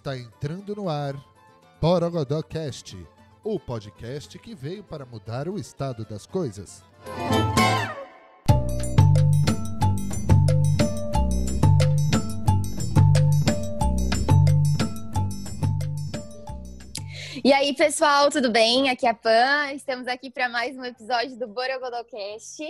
[0.00, 1.14] Está entrando no ar
[1.78, 2.96] Borogodó Cast,
[3.44, 6.82] o podcast que veio para mudar o estado das coisas.
[17.44, 18.88] E aí, pessoal, tudo bem?
[18.88, 19.74] Aqui é a Pan.
[19.74, 22.62] Estamos aqui para mais um episódio do Borogodocast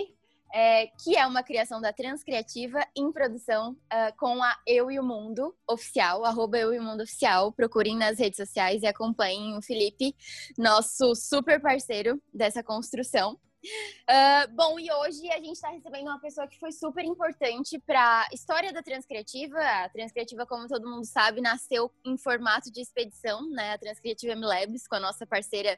[0.53, 5.03] é, que é uma criação da Transcriativa em produção uh, com a Eu e o
[5.03, 7.51] Mundo oficial, arroba Eu e o Mundo oficial.
[7.51, 10.15] Procurem nas redes sociais e acompanhem o Felipe,
[10.57, 13.39] nosso super parceiro dessa construção.
[13.63, 18.23] Uh, bom, e hoje a gente está recebendo uma pessoa que foi super importante para
[18.23, 19.59] a história da Transcriativa.
[19.59, 23.73] A Transcriativa, como todo mundo sabe, nasceu em formato de expedição, né?
[23.73, 25.77] A Transcriativa MLabs, com a nossa parceira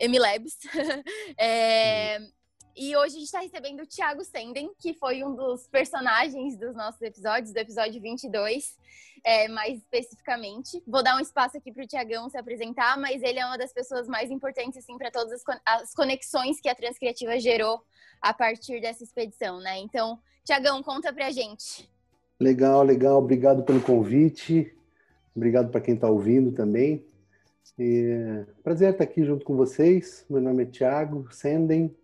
[0.00, 0.56] MLabs.
[1.38, 2.18] é,
[2.76, 6.74] e hoje a gente está recebendo o Thiago Senden, que foi um dos personagens dos
[6.74, 8.76] nossos episódios, do episódio 22,
[9.24, 10.82] é, mais especificamente.
[10.86, 13.72] Vou dar um espaço aqui para o Tiagão se apresentar, mas ele é uma das
[13.72, 17.82] pessoas mais importantes assim, para todas as conexões que a Transcriativa gerou
[18.20, 19.78] a partir dessa expedição, né?
[19.78, 21.88] Então, Tiagão, conta para a gente.
[22.40, 23.18] Legal, legal.
[23.18, 24.74] Obrigado pelo convite.
[25.34, 27.04] Obrigado para quem está ouvindo também.
[27.78, 30.24] E, prazer estar aqui junto com vocês.
[30.28, 31.94] Meu nome é Thiago Senden.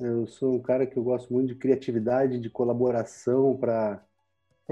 [0.00, 4.02] Eu sou um cara que eu gosto muito de criatividade, de colaboração para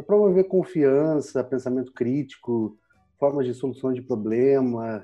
[0.06, 2.78] promover confiança, pensamento crítico,
[3.18, 5.02] formas de solução de problema,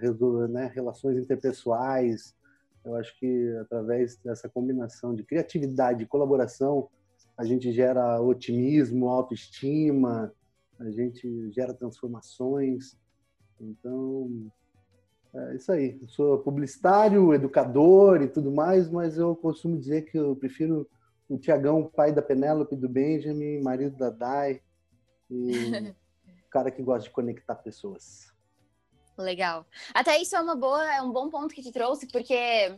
[0.48, 2.34] né, relações interpessoais.
[2.83, 6.89] Eu acho que através dessa combinação de criatividade e colaboração,
[7.36, 10.33] a gente gera otimismo, autoestima,
[10.78, 12.97] a gente gera transformações.
[13.61, 14.50] Então,
[15.35, 15.99] é isso aí.
[16.01, 20.89] Eu sou publicitário, educador e tudo mais, mas eu costumo dizer que eu prefiro
[21.29, 24.61] o Tiagão, pai da Penélope, do Benjamin, marido da Dai,
[25.31, 25.51] e
[26.51, 28.33] cara que gosta de conectar pessoas.
[29.19, 29.67] Legal.
[29.93, 32.75] Até isso é uma boa, é um bom ponto que te trouxe, porque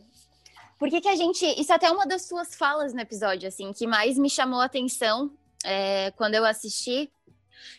[0.78, 3.86] porque que a gente, isso é até uma das suas falas no episódio assim, que
[3.86, 5.30] mais me chamou a atenção
[5.64, 7.10] é, quando eu assisti,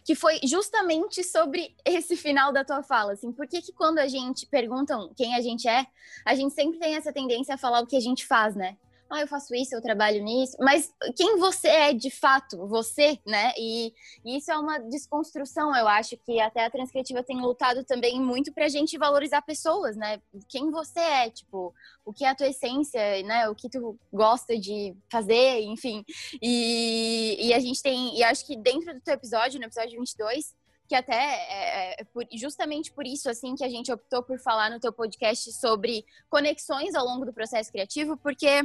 [0.04, 4.08] que foi justamente sobre esse final da tua fala, assim, por que que quando a
[4.08, 5.86] gente perguntam quem a gente é,
[6.26, 8.78] a gente sempre tem essa tendência a falar o que a gente faz, né?
[9.10, 13.54] Ah, eu faço isso, eu trabalho nisso, mas quem você é de fato, você, né?
[13.58, 13.94] E,
[14.26, 18.54] e, isso é uma desconstrução, eu acho que até a transcritiva tem lutado também muito
[18.54, 20.22] pra gente valorizar pessoas, né?
[20.50, 21.74] Quem você é, tipo,
[22.06, 23.50] o que é a tua essência, né?
[23.50, 26.04] O que tu gosta de fazer, enfim.
[26.42, 30.56] E, e a gente tem, e acho que dentro do teu episódio, no episódio 22,
[30.88, 34.70] que até é, é por, justamente por isso assim que a gente optou por falar
[34.70, 38.64] no teu podcast sobre conexões ao longo do processo criativo, porque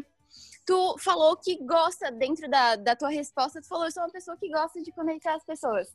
[0.64, 4.36] tu falou que gosta, dentro da, da tua resposta, tu falou, eu sou uma pessoa
[4.36, 5.88] que gosta de conectar as pessoas.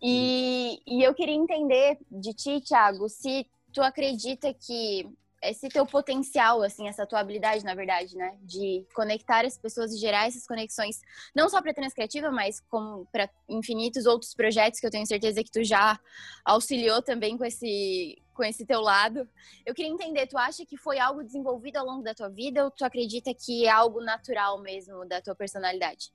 [0.00, 5.08] E, e eu queria entender de ti, Thiago, se tu acredita que
[5.42, 9.98] esse teu potencial, assim, essa tua habilidade, na verdade, né, de conectar as pessoas e
[9.98, 11.00] gerar essas conexões,
[11.34, 15.50] não só para Transcriativa, mas como para infinitos outros projetos que eu tenho certeza que
[15.50, 15.98] tu já
[16.44, 19.28] auxiliou também com esse com esse teu lado.
[19.66, 22.70] Eu queria entender, tu acha que foi algo desenvolvido ao longo da tua vida ou
[22.70, 26.10] tu acredita que é algo natural mesmo da tua personalidade?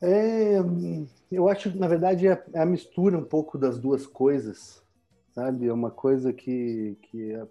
[0.00, 0.56] É,
[1.30, 4.81] eu acho, na verdade, é, é a mistura um pouco das duas coisas
[5.34, 5.66] sabe?
[5.66, 7.46] É uma coisa que, que é,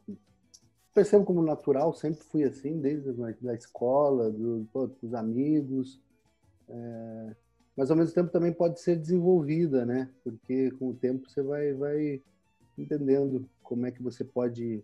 [0.93, 3.09] percebo como natural, sempre fui assim, desde
[3.49, 4.67] a escola, do,
[5.01, 5.99] dos amigos,
[6.69, 7.35] é,
[7.75, 10.09] mas ao mesmo tempo também pode ser desenvolvida, né?
[10.23, 12.21] Porque com o tempo você vai, vai
[12.77, 14.83] entendendo como é que você pode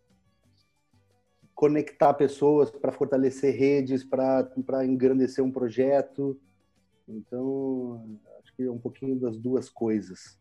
[1.53, 6.39] conectar pessoas para fortalecer redes, para engrandecer um projeto.
[7.07, 10.37] Então, acho que é um pouquinho das duas coisas.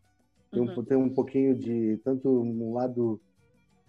[0.51, 0.83] Tem um, uhum.
[0.83, 3.19] tem um pouquinho de tanto um lado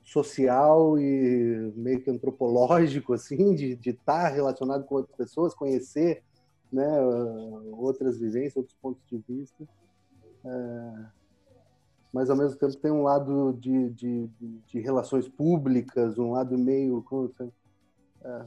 [0.03, 6.23] social e meio que antropológico, assim, de estar tá relacionado com outras pessoas, conhecer
[6.73, 6.87] né,
[7.73, 9.69] outras vivências, outros pontos de vista.
[10.45, 11.07] É,
[12.13, 14.31] mas, ao mesmo tempo, tem um lado de, de,
[14.67, 17.05] de relações públicas, um lado meio...
[18.25, 18.45] É,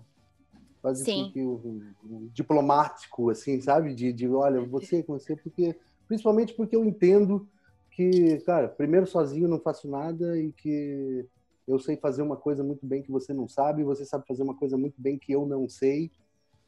[0.82, 1.30] quase Sim.
[1.32, 3.94] que um, um, diplomático, assim, sabe?
[3.94, 5.76] De, de olha, você, você, porque...
[6.08, 7.48] Principalmente porque eu entendo
[7.92, 11.28] que, cara, primeiro sozinho não faço nada e que
[11.68, 14.44] eu sei fazer uma coisa muito bem que você não sabe, e você sabe fazer
[14.44, 16.12] uma coisa muito bem que eu não sei.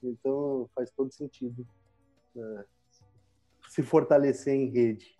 [0.03, 1.65] Então faz todo sentido
[2.35, 2.65] é,
[3.69, 5.15] se fortalecer em rede.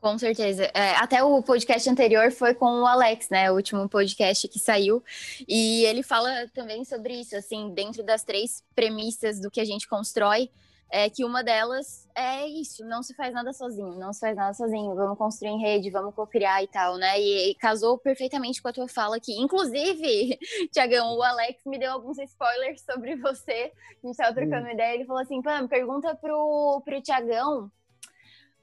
[0.00, 0.64] Com certeza.
[0.74, 3.50] É, até o podcast anterior foi com o Alex, né?
[3.50, 5.02] O último podcast que saiu.
[5.48, 9.88] E ele fala também sobre isso, assim, dentro das três premissas do que a gente
[9.88, 10.50] constrói,
[10.96, 14.54] é que uma delas é isso, não se faz nada sozinho, não se faz nada
[14.54, 17.20] sozinho, vamos construir em rede, vamos co-criar e tal, né?
[17.20, 19.32] E, e, casou perfeitamente com a tua fala aqui.
[19.32, 20.38] Inclusive,
[20.72, 23.72] Tiagão, o Alex me deu alguns spoilers sobre você,
[24.04, 24.70] a gente tava trocando hum.
[24.70, 27.68] ideia, ele falou assim, Pam, pergunta pro, pro Tiagão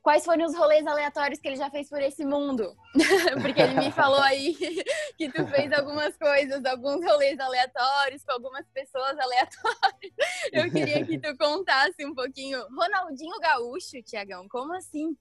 [0.02, 2.76] quais foram os rolês aleatórios que ele já fez por esse mundo.
[3.42, 4.56] Porque ele me falou aí
[5.18, 10.14] que tu fez algumas coisas, alguns rolês aleatórios, com algumas pessoas aleatórias.
[10.52, 12.60] Eu queria que tu contasse um pouquinho.
[12.70, 15.16] Ronaldinho Gaúcho, Tiagão, como assim?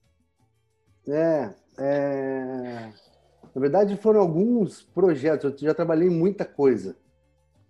[1.07, 2.93] É, é,
[3.53, 5.61] na verdade foram alguns projetos.
[5.61, 6.97] Eu já trabalhei muita coisa,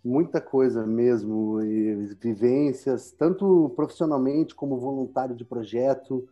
[0.03, 6.27] muita coisa mesmo, e vivências, tanto profissionalmente como voluntário de projeto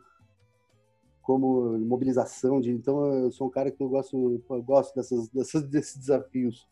[1.29, 5.61] como mobilização de então eu sou um cara que eu gosto eu gosto dessas, dessas
[5.69, 6.67] desses desafios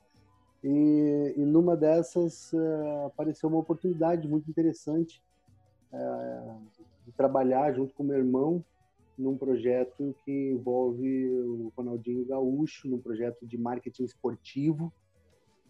[0.64, 5.22] e, e numa dessas uh, apareceu uma oportunidade muito interessante
[5.94, 6.60] uh,
[7.06, 8.66] de trabalhar junto com meu irmão
[9.16, 14.92] num projeto que envolve o Ronaldinho Gaúcho num projeto de marketing esportivo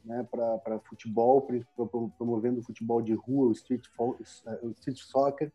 [0.05, 1.45] né, para futebol,
[2.17, 5.51] promovendo o futebol de rua, o street, o street soccer.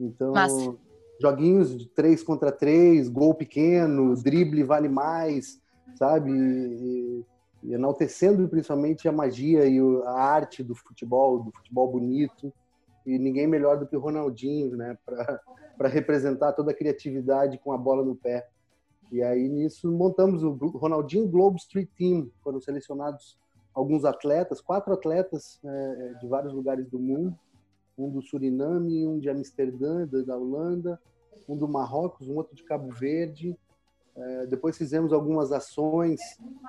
[0.00, 0.74] Então, Massa
[1.20, 5.60] joguinhos de três contra três, gol pequeno, drible vale mais,
[5.96, 6.30] sabe?
[6.30, 7.24] E,
[7.62, 12.52] e enaltecendo principalmente a magia e a arte do futebol, do futebol bonito.
[13.06, 14.96] E ninguém melhor do que o Ronaldinho, né?
[15.76, 18.48] Para representar toda a criatividade com a bola no pé.
[19.10, 22.30] E aí nisso montamos o Ronaldinho Globe Street Team.
[22.42, 23.38] Foram selecionados
[23.74, 27.36] alguns atletas, quatro atletas é, de vários lugares do mundo
[27.96, 31.00] um do Suriname, um de Amsterdã, da Holanda,
[31.48, 33.56] um do Marrocos, um outro de Cabo Verde.
[34.16, 36.20] É, depois fizemos algumas ações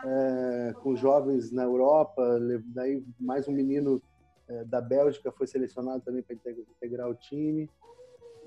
[0.03, 4.01] é, com jovens na Europa, daí mais um menino
[4.47, 7.69] é, da Bélgica foi selecionado também para integrar o time.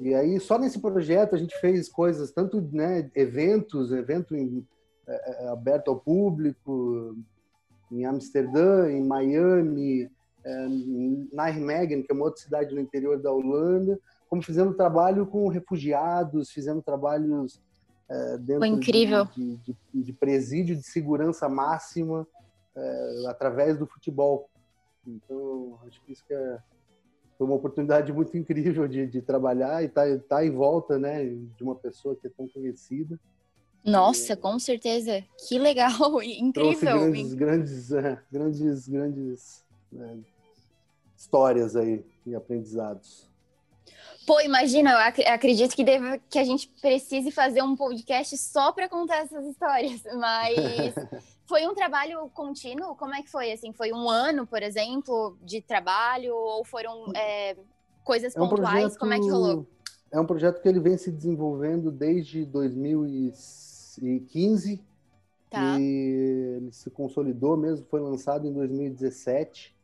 [0.00, 4.66] E aí só nesse projeto a gente fez coisas, tanto né, eventos, evento em,
[5.06, 7.16] é, é, aberto ao público,
[7.90, 10.10] em Amsterdã, em Miami,
[11.32, 13.98] Nijmegen, que é uma outra cidade no interior da Holanda,
[14.28, 17.60] como fizendo trabalho com refugiados, fizendo trabalhos
[18.08, 18.60] é, dentro.
[19.34, 22.26] De, de, de, presídio de segurança máxima
[22.76, 24.48] é, através do futebol.
[25.06, 26.58] Então, acho que isso que é,
[27.36, 31.24] foi uma oportunidade muito incrível de, de trabalhar e estar tá, tá em volta né,
[31.24, 33.18] de uma pessoa que é tão conhecida.
[33.84, 35.24] Nossa, com certeza.
[35.46, 37.10] Que legal, incrível.
[37.10, 39.64] Grandes, grandes, é, grandes, grandes
[41.18, 43.28] histórias aí e aprendizados.
[44.24, 44.98] Pô, imagina, eu
[45.32, 50.00] acredito que, deve, que a gente precise fazer um podcast só para contar essas histórias,
[50.14, 50.94] mas
[51.48, 52.94] foi um trabalho contínuo?
[52.94, 53.50] Como é que foi?
[53.50, 57.56] Assim, foi um ano, por exemplo, de trabalho ou foram é,
[58.04, 58.70] coisas é um pontuais?
[58.70, 59.66] Projeto, Como é que rolou?
[60.12, 64.80] É um projeto que ele vem se desenvolvendo desde 2015
[65.50, 65.80] tá.
[65.80, 69.76] e ele se consolidou mesmo, foi lançado em 2017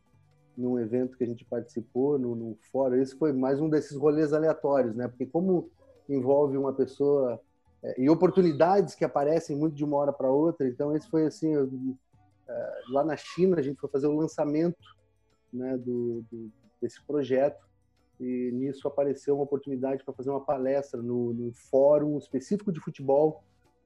[0.57, 2.95] num evento que a gente participou, no, no fórum.
[2.95, 5.07] Esse foi mais um desses rolês aleatórios, né?
[5.07, 5.69] Porque como
[6.07, 7.39] envolve uma pessoa
[7.83, 11.53] é, e oportunidades que aparecem muito de uma hora para outra, então esse foi assim,
[11.53, 11.69] eu,
[12.47, 14.77] é, lá na China a gente foi fazer o lançamento,
[15.51, 17.65] né, do, do desse projeto
[18.19, 23.43] e nisso apareceu uma oportunidade para fazer uma palestra no, no fórum específico de futebol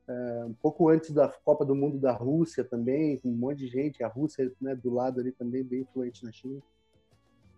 [0.10, 3.68] é, um pouco antes da Copa do Mundo da Rússia também, com um monte de
[3.68, 6.60] gente, a Rússia né, do lado ali também, bem influente na China.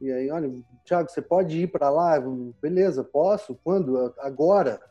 [0.02, 0.52] E aí, olha,
[0.84, 2.20] Thiago, você pode ir para lá?
[2.62, 3.58] Beleza, posso?
[3.64, 4.14] Quando?
[4.20, 4.82] Agora.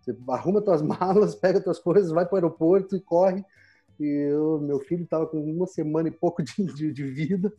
[0.00, 3.44] Você arruma tuas malas, pega tuas coisas, vai para o aeroporto e corre.
[3.98, 7.52] E eu, meu filho estava com uma semana e pouco de, de, de vida.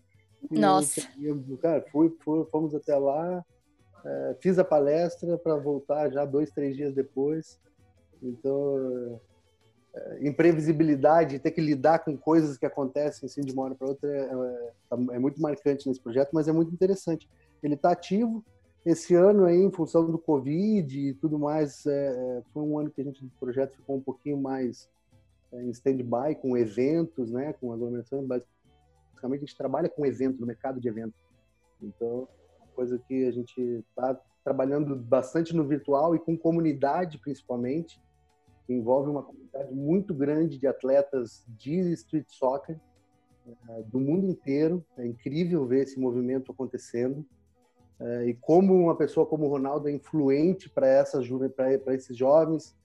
[0.50, 1.08] Nossa.
[1.22, 3.46] Eu, cara, fui, fui, fomos até lá,
[4.04, 7.60] é, fiz a palestra para voltar já dois, três dias depois.
[8.24, 9.22] Então,
[10.22, 14.22] imprevisibilidade, ter que lidar com coisas que acontecem assim de uma hora para outra é,
[14.22, 17.30] é, é, muito marcante nesse projeto, mas é muito interessante.
[17.62, 18.44] Ele está ativo.
[18.86, 22.90] Esse ano aí, em função do Covid e tudo mais, é, é foi um ano
[22.90, 24.90] que a gente, o projeto ficou um pouquinho mais
[25.52, 28.26] é, em stand-by, com eventos, né, com aglomeração.
[28.26, 31.20] Basicamente, a gente trabalha com evento, no mercado de eventos.
[31.82, 32.28] Então,
[32.74, 38.02] coisa que a gente está trabalhando bastante no virtual e com comunidade, principalmente,
[38.72, 42.80] que envolve uma comunidade muito grande de atletas de street soccer
[43.46, 44.84] uh, do mundo inteiro.
[44.98, 47.26] É incrível ver esse movimento acontecendo.
[48.00, 51.28] Uh, e como uma pessoa como o Ronaldo é influente para essas
[51.84, 52.76] para esses jovens,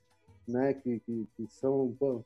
[0.47, 2.25] né, que, que, que são pô,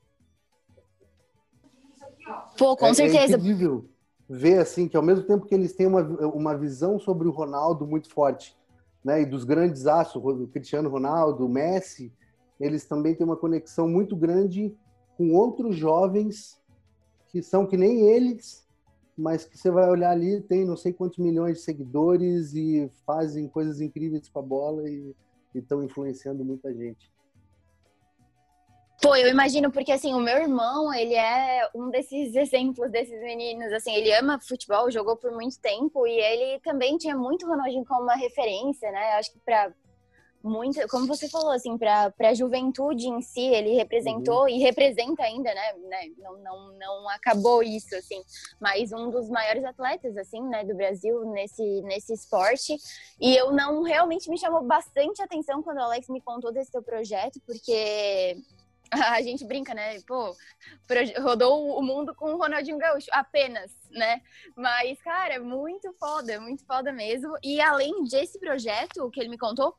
[2.59, 3.35] pô com é, é certeza.
[3.35, 3.89] É incrível
[4.29, 7.87] ver assim que ao mesmo tempo que eles têm uma, uma visão sobre o Ronaldo
[7.87, 8.57] muito forte,
[9.05, 12.13] né, e dos grandes aços, o Cristiano Ronaldo, o Messi,
[12.61, 14.77] eles também têm uma conexão muito grande
[15.17, 16.61] com outros jovens
[17.29, 18.69] que são que nem eles,
[19.17, 23.49] mas que você vai olhar ali, tem não sei quantos milhões de seguidores e fazem
[23.49, 25.15] coisas incríveis com a bola e
[25.55, 27.11] estão influenciando muita gente.
[29.03, 33.73] Pô, eu imagino porque assim, o meu irmão, ele é um desses exemplos desses meninos,
[33.73, 38.03] assim, ele ama futebol, jogou por muito tempo e ele também tinha muito Ronaldinho como
[38.03, 39.13] uma referência, né?
[39.13, 39.73] Acho que para
[40.43, 44.49] muito, como você falou, assim, para a juventude em si, ele representou uhum.
[44.49, 46.11] e representa ainda, né, né?
[46.19, 48.23] Não, não, não acabou isso, assim,
[48.59, 52.77] mas um dos maiores atletas, assim, né, do Brasil nesse, nesse esporte.
[53.21, 56.83] E eu não realmente me chamou bastante atenção quando o Alex me contou desse teu
[56.83, 58.37] projeto, porque
[58.91, 60.01] a gente brinca, né?
[60.07, 60.35] Pô,
[61.21, 64.21] rodou o mundo com o Ronaldinho Gaúcho, apenas, né?
[64.57, 67.37] Mas, cara, muito foda, muito foda mesmo.
[67.43, 69.77] E além desse projeto que ele me contou,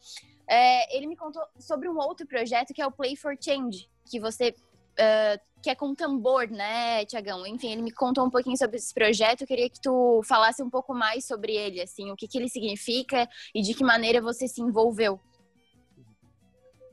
[0.48, 4.20] é, ele me contou sobre um outro projeto que é o Play for Change, que
[4.20, 7.46] você uh, que é com tambor, né, Tiagão?
[7.46, 9.42] Enfim, ele me contou um pouquinho sobre esse projeto.
[9.42, 12.50] Eu queria que tu falasse um pouco mais sobre ele, assim, o que, que ele
[12.50, 15.20] significa e de que maneira você se envolveu.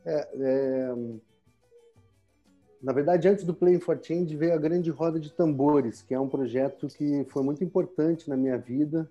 [0.05, 0.95] É, é...
[2.83, 6.21] Na verdade, antes do Play for Change veio a Grande Roda de Tambores, que é
[6.21, 9.11] um projeto que foi muito importante na minha vida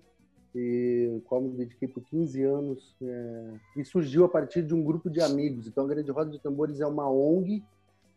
[0.54, 5.10] e qual me dediquei por 15 anos é, e surgiu a partir de um grupo
[5.10, 5.66] de amigos.
[5.66, 7.62] Então, a Grande Roda de Tambores é uma ONG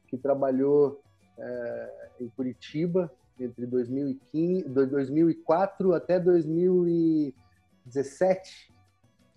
[0.07, 1.01] que trabalhou
[1.37, 8.71] é, em Curitiba entre 2015, 2004 até 2017,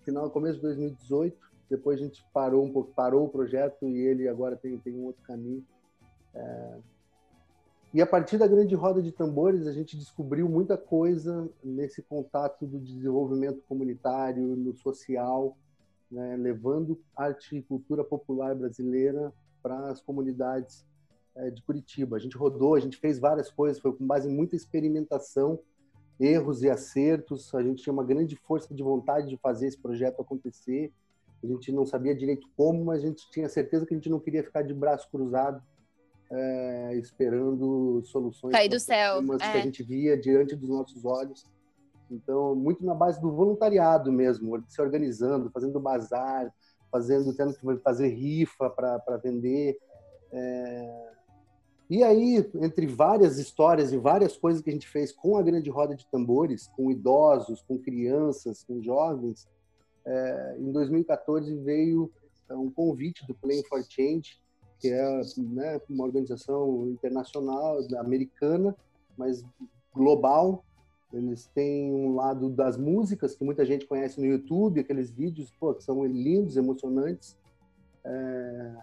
[0.03, 1.45] final, começo de 2018.
[1.69, 5.05] Depois a gente parou um pouco, parou o projeto e ele agora tem, tem um
[5.05, 5.65] outro caminho.
[6.33, 6.77] É,
[7.95, 12.67] e a partir da grande roda de tambores, a gente descobriu muita coisa nesse contato
[12.67, 15.57] do desenvolvimento comunitário, no social,
[16.11, 19.33] né, levando arte e cultura popular brasileira
[19.63, 20.85] para as comunidades
[21.35, 22.17] é, de Curitiba.
[22.17, 25.57] A gente rodou, a gente fez várias coisas, foi com base em muita experimentação,
[26.19, 27.55] erros e acertos.
[27.55, 30.91] A gente tinha uma grande força de vontade de fazer esse projeto acontecer.
[31.41, 34.19] A gente não sabia direito como, mas a gente tinha certeza que a gente não
[34.19, 35.63] queria ficar de braço cruzado
[36.31, 39.21] é, esperando soluções Cair do céu.
[39.23, 39.47] que é.
[39.47, 41.45] a gente via diante dos nossos olhos.
[42.09, 46.53] Então, muito na base do voluntariado mesmo, se organizando, fazendo bazar,
[46.91, 49.77] fazendo, tendo que fazer rifa para vender.
[50.31, 51.15] É...
[51.89, 55.69] E aí, entre várias histórias e várias coisas que a gente fez com a grande
[55.69, 59.47] roda de tambores, com idosos, com crianças, com jovens,
[60.05, 62.11] é, em 2014 veio
[62.51, 64.39] um convite do Playing for Change
[64.85, 68.75] que é né, uma organização internacional, americana,
[69.17, 69.43] mas
[69.91, 70.63] global.
[71.11, 75.73] Eles têm um lado das músicas, que muita gente conhece no YouTube, aqueles vídeos pô,
[75.73, 77.35] que são lindos, emocionantes.
[78.03, 78.75] É...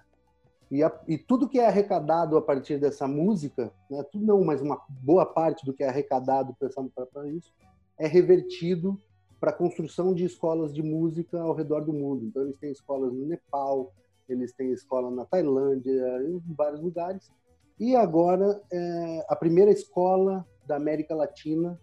[0.72, 4.60] E, a, e, tudo que é arrecadado a partir dessa música, né, tudo não, mas
[4.62, 7.52] uma boa parte do que é arrecadado para isso,
[7.98, 9.00] é revertido
[9.38, 12.24] para a construção de escolas de música ao redor do mundo.
[12.24, 13.92] Então, eles têm escolas no Nepal,
[14.28, 17.30] eles têm escola na Tailândia, em vários lugares.
[17.78, 21.80] E agora, é, a primeira escola da América Latina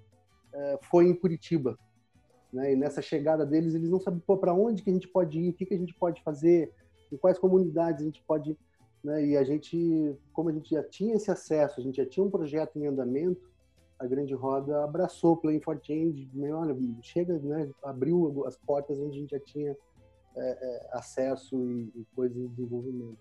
[0.53, 1.77] é, foi em Curitiba.
[2.51, 2.74] Né?
[2.74, 5.53] E nessa chegada deles, eles não sabem para onde que a gente pode ir, o
[5.53, 6.74] que, que a gente pode fazer,
[7.12, 8.58] em quais comunidades a gente pode.
[9.03, 9.27] Né?
[9.27, 12.29] E a gente, como a gente já tinha esse acesso, a gente já tinha um
[12.31, 13.50] projeto em andamento,
[13.98, 17.69] a Grande Roda abraçou o Playing for Change, olha, chega, né?
[17.84, 19.75] abriu as portas onde a gente já tinha
[20.36, 23.17] é, é, acesso e, e coisas de desenvolvimento.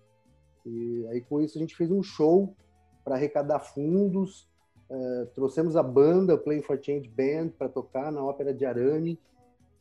[0.65, 2.55] E aí com isso a gente fez um show
[3.03, 4.47] para arrecadar fundos,
[4.89, 9.19] é, trouxemos a banda, o Playing for Change Band, para tocar na Ópera de Arame.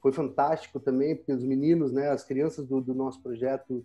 [0.00, 3.85] Foi fantástico também, porque os meninos, né, as crianças do, do nosso projeto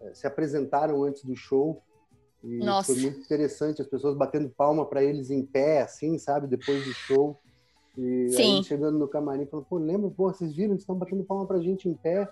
[0.00, 1.82] é, se apresentaram antes do show.
[2.42, 2.92] E Nossa.
[2.92, 6.92] foi muito interessante, as pessoas batendo palma para eles em pé, assim, sabe, depois do
[6.92, 7.40] show.
[7.96, 8.56] E Sim.
[8.56, 11.60] aí chegando no camarim, falando, pô, lembra, pô, vocês viram, eles estão batendo palma pra
[11.60, 12.28] gente em pé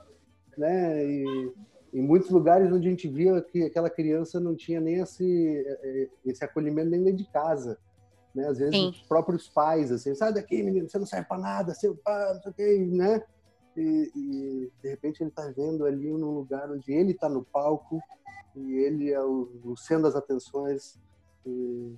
[0.56, 1.04] né?
[1.04, 1.52] E
[1.92, 6.08] em muitos lugares onde a gente via que aquela criança não tinha nem esse, é,
[6.24, 7.78] esse acolhimento nem dentro de casa.
[8.34, 8.46] Né?
[8.46, 8.88] Às vezes Sim.
[8.88, 12.42] os próprios pais, assim, sai daqui, menino, você não serve para nada, seu pai, não
[12.42, 13.22] sei o que, né?
[13.76, 18.00] E, e, de repente ele está vendo ali num lugar onde ele está no palco
[18.54, 20.98] e ele é o, o centro das atenções.
[21.46, 21.94] E...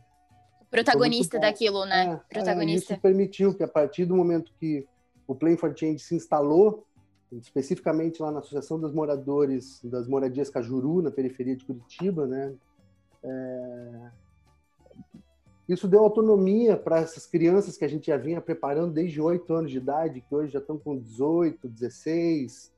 [0.70, 2.20] Protagonista daquilo, né?
[2.30, 2.92] É, Protagonista.
[2.92, 4.86] É, isso permitiu que a partir do momento que
[5.26, 6.84] o Play for Change se instalou
[7.38, 12.54] especificamente lá na Associação dos Moradores das Moradias Cajuru, na periferia de Curitiba, né?
[13.22, 14.10] É...
[15.68, 19.70] Isso deu autonomia para essas crianças que a gente já vinha preparando desde 8 anos
[19.70, 22.70] de idade, que hoje já estão com 18, 16,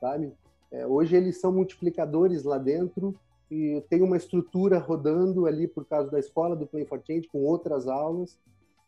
[0.00, 0.32] sabe?
[0.70, 3.14] É, hoje eles são multiplicadores lá dentro
[3.50, 7.40] e tem uma estrutura rodando ali por causa da escola do Play for Change com
[7.44, 8.38] outras aulas,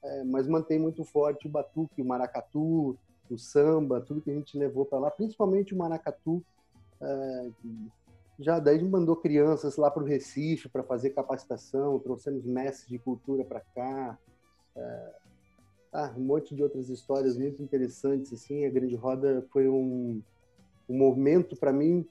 [0.05, 2.97] é, mas mantém muito forte o batuque, o maracatu,
[3.35, 6.45] o samba, tudo que a gente levou para lá, principalmente o maracatu.
[7.01, 7.51] É,
[8.39, 13.45] já daí mandou crianças lá para o Recife para fazer capacitação, trouxemos mestres de cultura
[13.45, 14.19] para cá.
[14.75, 15.13] É,
[15.93, 18.65] ah, um monte de outras histórias muito interessantes assim.
[18.65, 20.23] A Grande Roda foi um,
[20.89, 22.07] um momento para mim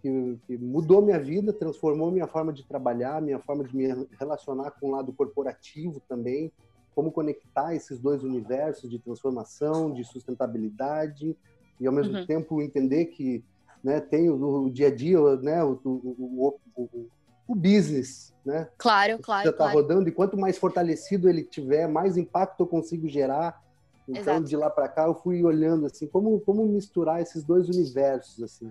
[0.00, 3.86] que, que, mudou minha vida, transformou minha forma de trabalhar, minha forma de me
[4.18, 6.52] relacionar com o lado corporativo também,
[7.00, 11.34] como conectar esses dois universos de transformação, de sustentabilidade
[11.80, 12.26] e ao mesmo uhum.
[12.26, 13.42] tempo entender que
[13.82, 17.06] né, tem o, o, dia a dia, né, o, o, o,
[17.48, 18.68] o business, né?
[18.76, 19.44] Claro, claro.
[19.44, 19.80] Já está claro.
[19.80, 23.64] rodando e quanto mais fortalecido ele tiver, mais impacto eu consigo gerar.
[24.06, 24.44] Então, Exato.
[24.44, 28.70] de lá para cá, eu fui olhando assim, como como misturar esses dois universos assim.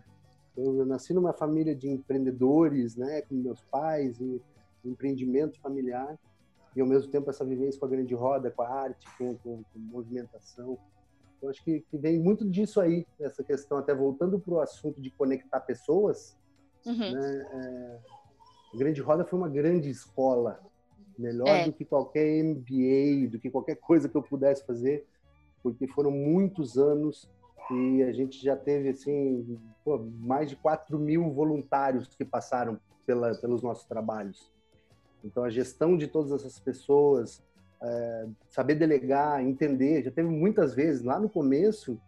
[0.55, 4.39] Eu, nasci numa família de empreendedores, né, com meus pais e
[4.85, 6.15] empreendimento familiar
[6.75, 9.63] e ao mesmo tempo essa vivência com a grande roda, com a arte, com, com,
[9.63, 10.77] com movimentação.
[11.41, 15.01] Eu acho que, que, vem muito disso aí, essa questão, até voltando para o assunto
[15.01, 16.37] de conectar pessoas.
[16.85, 17.11] Uhum.
[17.11, 17.99] Né, é,
[18.73, 20.59] a Grande Roda foi uma grande escola,
[21.17, 21.65] melhor é.
[21.65, 25.05] do que qualquer MBA, do que qualquer coisa que eu pudesse fazer,
[25.63, 27.29] porque foram muitos anos
[27.71, 33.35] e a gente já teve assim pô, mais de 4 mil voluntários que passaram pela,
[33.35, 34.51] pelos nossos trabalhos.
[35.23, 37.41] Então a gestão de todas essas pessoas,
[37.81, 41.99] é, saber delegar, entender, já teve muitas vezes lá no começo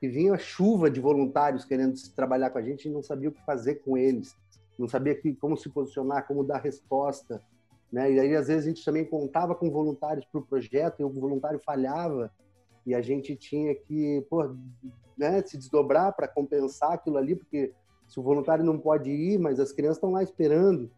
[0.00, 3.32] que vinha a chuva de voluntários querendo trabalhar com a gente e não sabia o
[3.32, 4.36] que fazer com eles,
[4.78, 7.40] não sabia que, como se posicionar, como dar resposta,
[7.90, 8.12] né?
[8.12, 11.08] E aí às vezes a gente também contava com voluntários para o projeto e o
[11.08, 12.30] voluntário falhava
[12.84, 14.54] e a gente tinha que pô,
[15.16, 17.72] né, se desdobrar para compensar aquilo ali, porque
[18.06, 20.90] se o voluntário não pode ir, mas as crianças estão lá esperando.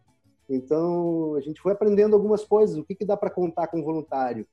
[0.49, 4.47] Então, a gente foi aprendendo algumas coisas, o que, que dá para contar com voluntário,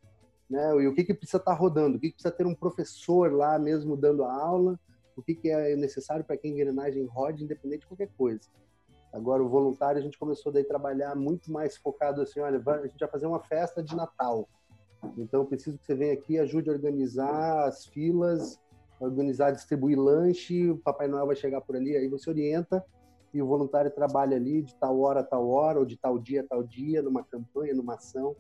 [0.49, 0.77] né?
[0.83, 3.33] E o que, que precisa estar tá rodando, o que, que precisa ter um professor
[3.33, 4.79] lá mesmo dando a aula,
[5.17, 8.47] o que, que é necessário para que a engrenagem rode, independente de qualquer coisa.
[9.11, 12.87] Agora, o voluntário, a gente começou daí a trabalhar muito mais focado assim, olha, a
[12.87, 14.47] gente vai fazer uma festa de Natal.
[15.17, 18.61] Então, preciso que você venha aqui e ajude a organizar as filas,
[19.01, 22.85] organizar, distribuir lanche, o Papai Noel vai chegar por ali, aí você orienta
[23.33, 26.41] e o voluntário trabalha ali de tal hora a tal hora, ou de tal dia
[26.43, 28.37] a tal dia, numa campanha, numa ação.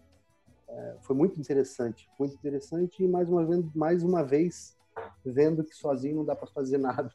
[0.68, 4.76] É, foi muito interessante, muito interessante e mais uma vez, mais uma vez
[5.24, 7.12] vendo que sozinho não dá para fazer nada.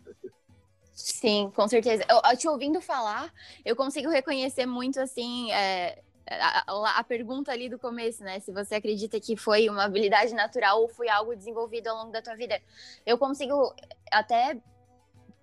[0.94, 2.06] Sim, com certeza.
[2.10, 3.34] Eu, te ouvindo falar,
[3.66, 8.40] eu consigo reconhecer muito assim é, a, a, pergunta ali do começo, né?
[8.40, 12.22] Se você acredita que foi uma habilidade natural ou foi algo desenvolvido ao longo da
[12.22, 12.62] tua vida.
[13.06, 13.74] Eu consigo
[14.12, 14.58] até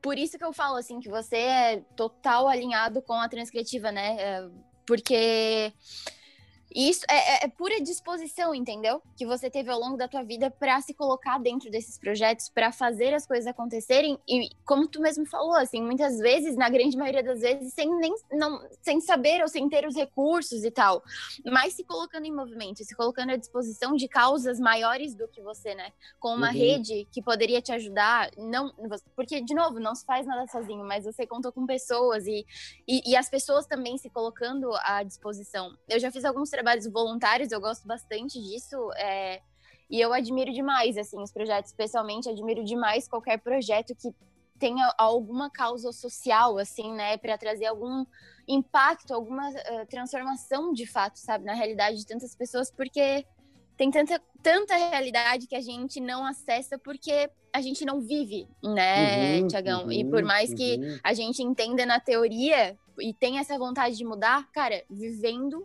[0.00, 4.16] por isso que eu falo assim que você é total alinhado com a transcritiva, né?
[4.18, 4.48] É,
[4.86, 5.72] porque
[6.74, 9.02] isso é, é, é, pura disposição, entendeu?
[9.16, 12.70] Que você teve ao longo da tua vida para se colocar dentro desses projetos, para
[12.70, 14.18] fazer as coisas acontecerem.
[14.28, 18.14] E como tu mesmo falou, assim, muitas vezes, na grande maioria das vezes, sem nem
[18.32, 21.02] não, sem saber ou sem ter os recursos e tal,
[21.44, 25.74] mas se colocando em movimento, se colocando à disposição de causas maiores do que você,
[25.74, 25.92] né?
[26.20, 26.52] Com uma uhum.
[26.52, 28.72] rede que poderia te ajudar, não,
[29.16, 32.46] porque de novo, não se faz nada sozinho, mas você contou com pessoas e,
[32.86, 35.76] e, e as pessoas também se colocando à disposição.
[35.88, 38.76] Eu já fiz alguns trabalhos voluntários, eu gosto bastante disso.
[38.96, 39.40] É,
[39.88, 44.12] e eu admiro demais, assim, os projetos, especialmente, admiro demais qualquer projeto que
[44.58, 48.04] tenha alguma causa social, assim, né, para trazer algum
[48.46, 53.24] impacto, alguma uh, transformação de fato, sabe, na realidade de tantas pessoas, porque
[53.76, 59.38] tem tanta, tanta realidade que a gente não acessa porque a gente não vive, né,
[59.38, 59.84] uhum, Tiagão?
[59.84, 60.56] Uhum, e por mais uhum.
[60.56, 65.64] que a gente entenda na teoria e tenha essa vontade de mudar, cara, vivendo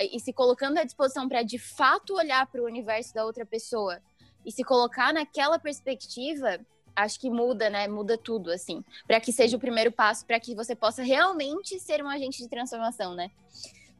[0.00, 4.00] e se colocando à disposição para de fato olhar para o universo da outra pessoa
[4.44, 6.58] e se colocar naquela perspectiva,
[6.96, 7.86] acho que muda, né?
[7.88, 12.02] Muda tudo, assim, para que seja o primeiro passo para que você possa realmente ser
[12.02, 13.30] um agente de transformação, né?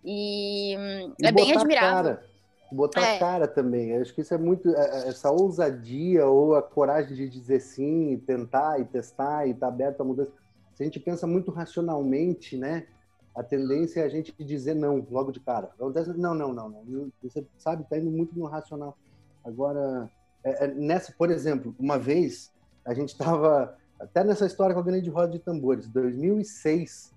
[0.05, 0.75] E,
[1.21, 2.17] e é bem admirável.
[2.17, 2.31] Cara.
[2.73, 3.19] Botar é.
[3.19, 3.97] cara também.
[3.97, 4.75] Acho que isso é muito.
[4.75, 9.51] É, é, essa ousadia ou a coragem de dizer sim, e tentar e testar e
[9.51, 10.33] estar tá aberto a mudança.
[10.75, 12.87] Se a gente pensa muito racionalmente, né?
[13.35, 15.71] A tendência é a gente dizer não logo de cara.
[15.79, 17.13] Não, não, não, não.
[17.23, 18.97] Você sabe, está indo muito no racional.
[19.45, 20.11] Agora,
[20.45, 22.53] é, é, nessa, por exemplo, uma vez
[22.85, 27.15] a gente estava até nessa história com a grande roda de tambores, 2006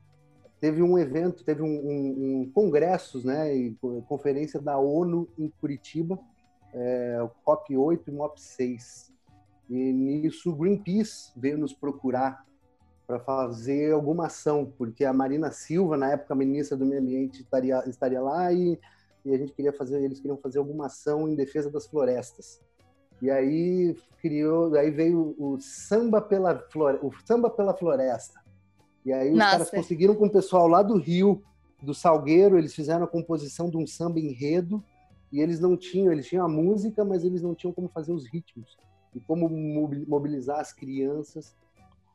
[0.64, 6.18] teve um evento, teve um, um, um congressos, né, e conferência da ONU em Curitiba,
[6.74, 9.12] é, o COP 8 e MOP 6.
[9.70, 12.46] E nisso Greenpeace veio nos procurar
[13.06, 17.84] para fazer alguma ação, porque a Marina Silva, na época ministra do Meio Ambiente, estaria,
[17.88, 18.80] estaria lá e,
[19.26, 22.62] e a gente queria fazer, eles queriam fazer alguma ação em defesa das florestas.
[23.22, 28.42] E aí criou, aí veio o samba pela floresta, o samba pela floresta.
[29.06, 29.52] E aí os Nossa.
[29.52, 31.44] caras conseguiram com o pessoal lá do Rio,
[31.82, 34.84] do Salgueiro, eles fizeram a composição de um samba enredo
[35.32, 38.26] e eles não tinham, eles tinham a música, mas eles não tinham como fazer os
[38.26, 38.78] ritmos
[39.14, 39.50] e como
[40.08, 41.56] mobilizar as crianças.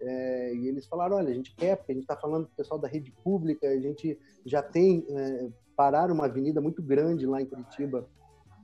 [0.01, 2.57] É, e eles falaram, olha, a gente quer, porque a gente está falando com o
[2.57, 7.43] pessoal da rede pública, a gente já tem, é, pararam uma avenida muito grande lá
[7.43, 8.09] em Curitiba,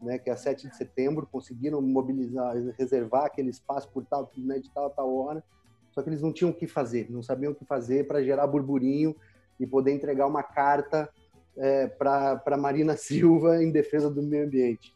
[0.03, 4.59] né, que é a 7 de setembro, conseguiram mobilizar, reservar aquele espaço por tal, né,
[4.59, 5.43] de tal a tal hora,
[5.91, 8.47] só que eles não tinham o que fazer, não sabiam o que fazer para gerar
[8.47, 9.15] burburinho
[9.59, 11.09] e poder entregar uma carta
[11.57, 14.94] é, para Marina Silva em defesa do meio ambiente.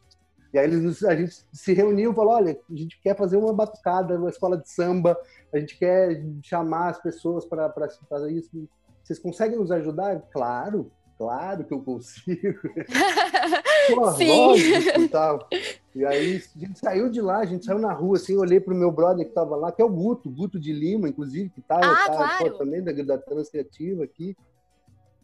[0.53, 3.53] E aí eles, a gente se reuniu e falou: olha, a gente quer fazer uma
[3.53, 5.17] batucada, uma escola de samba,
[5.53, 7.71] a gente quer chamar as pessoas para
[8.09, 8.67] fazer isso.
[9.03, 10.19] Vocês conseguem nos ajudar?
[10.31, 12.59] Claro, claro que eu consigo.
[13.95, 14.29] Pô, Sim.
[14.29, 15.47] Lógico, e tal.
[15.95, 18.75] E aí a gente saiu de lá, a gente saiu na rua, assim, olhei pro
[18.75, 21.77] meu brother que estava lá, que é o Guto, Guto de Lima, inclusive, que tá,
[21.77, 22.57] ah, tá claro.
[22.57, 24.37] também da, da Transcriativa aqui.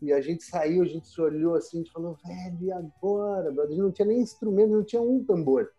[0.06, 3.50] E a gente saiu, a gente se olhou assim, a gente falou, velho, e agora?
[3.50, 5.72] A gente não tinha nem instrumento, não tinha um tambor.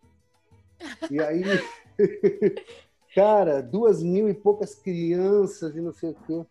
[1.08, 1.44] E aí,
[3.14, 6.44] cara, duas mil e poucas crianças e não sei o quê.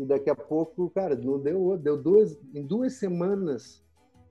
[0.00, 3.80] E daqui a pouco, cara, não deu, deu duas, em duas semanas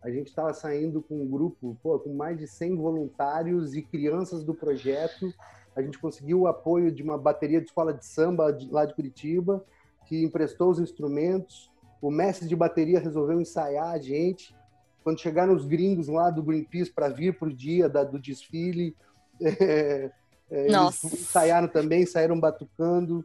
[0.04, 4.44] a gente estava saindo com um grupo, pô, com mais de 100 voluntários e crianças
[4.44, 5.32] do projeto.
[5.76, 9.64] A gente conseguiu o apoio de uma bateria de escola de samba lá de Curitiba,
[10.08, 11.71] que emprestou os instrumentos
[12.02, 14.56] o mestre de bateria resolveu ensaiar a gente.
[15.04, 18.96] Quando chegaram os gringos lá do Greenpeace para vir para o dia da, do desfile,
[19.42, 20.12] é,
[20.50, 23.24] é, eles ensaiaram também, saíram batucando.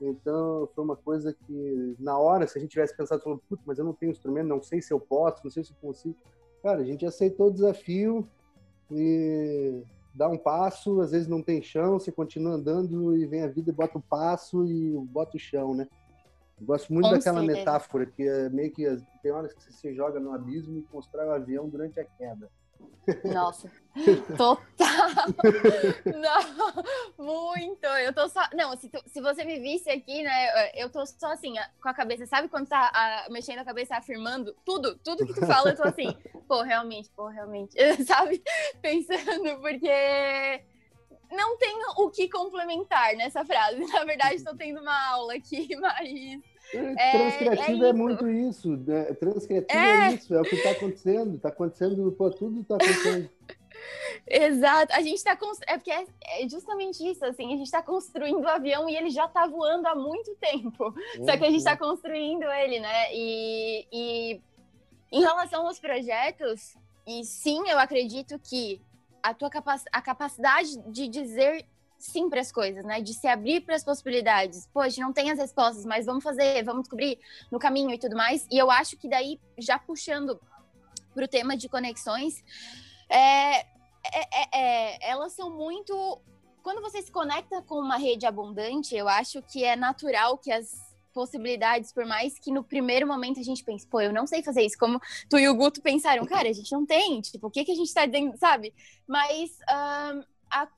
[0.00, 3.78] Então, foi uma coisa que, na hora, se a gente tivesse pensado, falou, putz, mas
[3.78, 6.16] eu não tenho instrumento, não sei se eu posso, não sei se eu consigo.
[6.62, 8.28] Cara, a gente aceitou o desafio
[8.90, 9.82] e
[10.14, 13.70] dá um passo, às vezes não tem chão, você continua andando e vem a vida
[13.70, 15.88] e bota o passo e bota o chão, né?
[16.60, 17.58] Gosto muito Com daquela certeza.
[17.58, 18.84] metáfora que é meio que
[19.22, 22.04] tem horas que você se joga no abismo e constrói o um avião durante a
[22.04, 22.50] queda.
[23.24, 23.70] Nossa,
[24.36, 25.26] total!
[26.04, 27.86] Não, muito!
[27.86, 28.40] Eu tô só.
[28.52, 30.70] Não, se, tu, se você me visse aqui, né?
[30.74, 34.54] Eu tô só assim, com a cabeça, sabe quando tá a, mexendo a cabeça, afirmando
[34.64, 36.16] tudo, tudo que tu fala, eu tô assim,
[36.48, 38.42] pô, realmente, pô, realmente, sabe?
[38.82, 40.64] Pensando, porque
[41.30, 43.78] não tenho o que complementar nessa frase.
[43.92, 46.40] Na verdade, estou tendo uma aula aqui, mas.
[46.74, 48.76] É, transcriativo é, é, é muito isso.
[48.76, 49.04] Né?
[49.14, 50.08] Transcriativo é...
[50.08, 50.14] é...
[50.14, 51.36] isso, é o que está acontecendo.
[51.36, 53.30] Está acontecendo, pô, tudo está acontecendo.
[54.28, 58.40] Exato, a gente está é porque é, é, justamente isso, assim, a gente está construindo
[58.40, 60.86] o avião e ele já está voando há muito tempo.
[60.86, 61.24] Uhum.
[61.24, 63.14] Só que a gente está construindo ele, né?
[63.14, 64.40] E, e
[65.12, 66.74] em relação aos projetos,
[67.06, 68.80] e sim, eu acredito que
[69.26, 71.66] a tua capac a capacidade de dizer
[71.98, 73.00] sim para as coisas, né?
[73.00, 74.68] De se abrir para as possibilidades.
[74.72, 77.18] Poxa, não tem as respostas, mas vamos fazer, vamos descobrir
[77.50, 78.46] no caminho e tudo mais.
[78.50, 80.40] E eu acho que daí, já puxando
[81.12, 82.44] para o tema de conexões,
[83.08, 83.64] é, é,
[84.12, 86.20] é, é, elas são muito.
[86.62, 90.85] Quando você se conecta com uma rede abundante, eu acho que é natural que as
[91.16, 94.60] possibilidades, por mais que no primeiro momento a gente pense, pô, eu não sei fazer
[94.60, 95.00] isso, como
[95.30, 97.74] tu e o Guto pensaram, cara, a gente não tem, tipo, o que, que a
[97.74, 98.74] gente tá dizendo, sabe?
[99.08, 100.68] Mas um, a,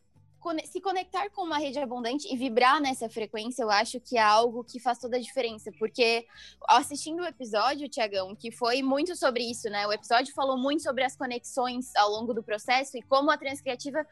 [0.65, 4.63] se conectar com uma rede abundante e vibrar nessa frequência, eu acho que é algo
[4.63, 6.25] que faz toda a diferença, porque
[6.69, 9.89] assistindo o episódio, Tiagão, que foi muito sobre isso, né?
[9.89, 14.07] O episódio falou muito sobre as conexões ao longo do processo e como a Transcriativa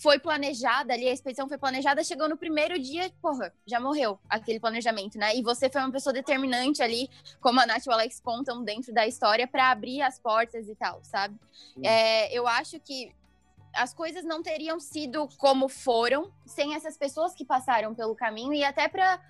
[0.00, 4.58] foi planejada ali, a expedição foi planejada, chegou no primeiro dia, porra, já morreu aquele
[4.58, 5.36] planejamento, né?
[5.36, 8.94] E você foi uma pessoa determinante ali, como a Nath e o Alex contam dentro
[8.94, 11.38] da história, para abrir as portas e tal, sabe?
[11.84, 13.14] É, eu acho que
[13.74, 18.64] as coisas não teriam sido como foram sem essas pessoas que passaram pelo caminho e
[18.64, 19.20] até para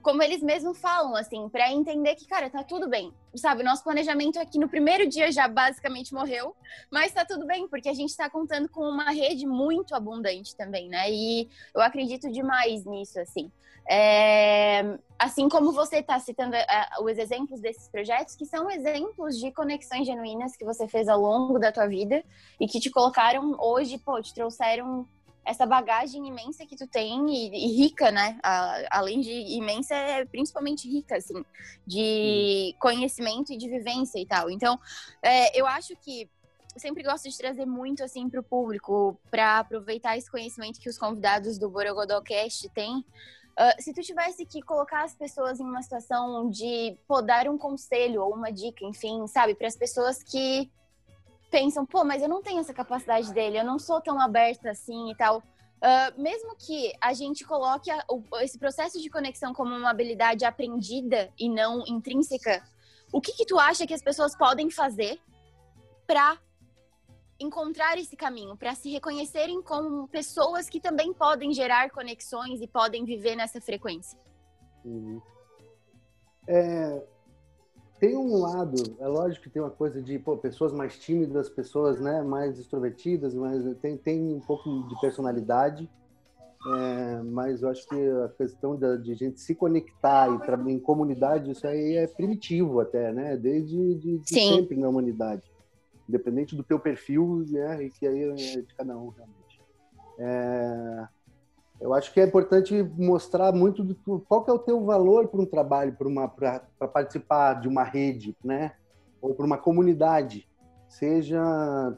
[0.00, 3.12] como eles mesmos falam, assim, para entender que, cara, tá tudo bem.
[3.36, 6.54] Sabe, nosso planejamento aqui no primeiro dia já basicamente morreu,
[6.90, 10.88] mas tá tudo bem, porque a gente tá contando com uma rede muito abundante também,
[10.88, 11.10] né?
[11.10, 13.50] E eu acredito demais nisso, assim.
[13.88, 14.98] É...
[15.18, 20.06] Assim como você tá citando uh, os exemplos desses projetos, que são exemplos de conexões
[20.06, 22.22] genuínas que você fez ao longo da tua vida
[22.60, 25.08] e que te colocaram hoje, pô, te trouxeram
[25.48, 28.38] essa bagagem imensa que tu tem e, e rica, né?
[28.42, 31.42] A, além de imensa, é principalmente rica, assim,
[31.86, 34.50] de conhecimento e de vivência e tal.
[34.50, 34.78] Então,
[35.22, 36.28] é, eu acho que
[36.74, 40.88] eu sempre gosto de trazer muito, assim, para o público, para aproveitar esse conhecimento que
[40.88, 43.02] os convidados do Borogodocast têm,
[43.58, 47.58] Uh, se tu tivesse que colocar as pessoas em uma situação de pô, dar um
[47.58, 50.70] conselho ou uma dica, enfim, sabe, para as pessoas que
[51.50, 55.10] pensam, pô, mas eu não tenho essa capacidade dele, eu não sou tão aberta assim
[55.10, 55.38] e tal.
[55.78, 60.44] Uh, mesmo que a gente coloque a, o, esse processo de conexão como uma habilidade
[60.44, 62.62] aprendida e não intrínseca,
[63.12, 65.20] o que, que tu acha que as pessoas podem fazer
[66.06, 66.36] para
[67.40, 73.04] encontrar esse caminho, para se reconhecerem como pessoas que também podem gerar conexões e podem
[73.04, 74.18] viver nessa frequência?
[74.84, 75.22] Uhum.
[76.48, 77.06] É,
[77.98, 82.00] tem um lado, é lógico que tem uma coisa de pô, pessoas mais tímidas, pessoas
[82.00, 85.88] né, mais extrovertidas, mas tem, tem um pouco de personalidade.
[86.66, 90.80] É, mas eu acho que a questão da, de gente se conectar e trabalhar em
[90.80, 93.36] comunidade, isso aí é primitivo até, né?
[93.36, 95.42] Desde de, de sempre na humanidade.
[96.08, 97.84] Independente do teu perfil, né?
[97.84, 99.60] E que aí é de cada um, realmente.
[100.18, 101.08] É,
[101.80, 105.40] eu acho que é importante mostrar muito do, qual que é o teu valor para
[105.40, 108.72] um trabalho, para participar de uma rede, né?
[109.20, 110.48] Ou para uma comunidade,
[110.88, 111.40] seja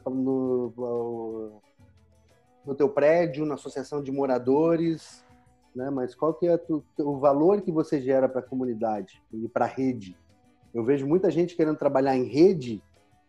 [0.05, 1.61] no,
[2.65, 5.25] no teu prédio, na associação de moradores,
[5.75, 5.89] né?
[5.89, 9.65] Mas qual que é tu, o valor que você gera para a comunidade e para
[9.65, 10.15] a rede?
[10.73, 12.81] Eu vejo muita gente querendo trabalhar em rede,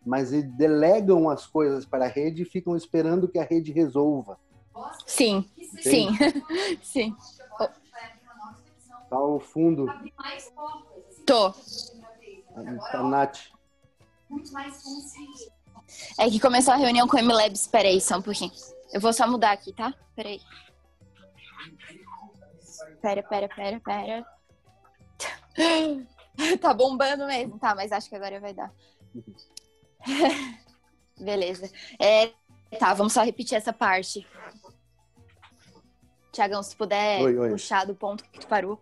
[0.05, 4.37] mas delegam as coisas para a rede e ficam esperando que a rede resolva.
[5.05, 5.49] Sim,
[5.81, 6.09] sim,
[6.81, 7.15] sim.
[9.09, 9.87] Tá ao fundo.
[11.25, 11.53] Tô.
[12.93, 13.39] A Nath.
[16.17, 17.61] É que começou a reunião com o MLabs.
[17.61, 18.51] Espera aí, só um pouquinho.
[18.91, 19.93] Eu vou só mudar aqui, tá?
[20.09, 20.41] Espera aí.
[23.01, 24.25] Pera, pera, pera, pera.
[26.59, 27.59] tá bombando mesmo.
[27.59, 28.73] Tá, mas acho que agora vai dar.
[31.19, 31.71] Beleza.
[31.99, 32.31] É,
[32.73, 34.25] tá, vamos só repetir essa parte.
[36.31, 37.49] Tiagão, se puder oi, oi.
[37.51, 38.81] puxar do ponto que tu parou.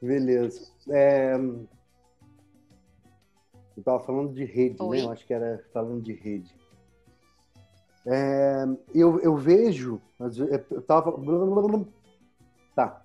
[0.00, 0.70] Beleza.
[0.88, 1.34] É...
[3.76, 4.84] Eu tava falando de rede, né?
[4.84, 4.98] oi.
[4.98, 5.04] né?
[5.04, 6.54] Eu acho que era falando de rede.
[8.06, 8.64] É...
[8.94, 11.12] Eu, eu vejo, eu tava...
[12.74, 13.02] Tá.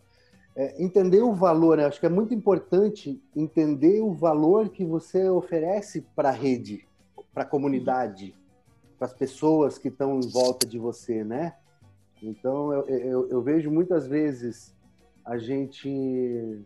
[0.56, 1.86] É, entender o valor, né?
[1.86, 6.88] acho que é muito importante entender o valor que você oferece para a rede,
[7.34, 8.34] para a comunidade,
[8.98, 11.56] para as pessoas que estão em volta de você, né?
[12.22, 14.76] Então, eu, eu, eu vejo muitas vezes
[15.24, 16.64] a gente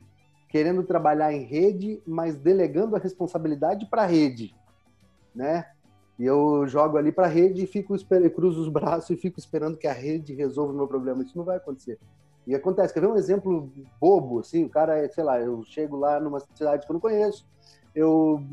[0.50, 4.56] querendo trabalhar em rede, mas delegando a responsabilidade para a rede,
[5.34, 5.65] né?
[6.18, 7.96] E eu jogo ali para a rede e fico
[8.36, 11.24] cruzo os braços e fico esperando que a rede resolva o meu problema.
[11.24, 11.98] Isso não vai acontecer.
[12.46, 12.94] E acontece.
[12.94, 14.39] Quer ver um exemplo bobo?
[14.39, 17.48] Assim, o cara, sei lá, eu chego lá numa cidade que eu não conheço,
[17.96, 18.44] eu,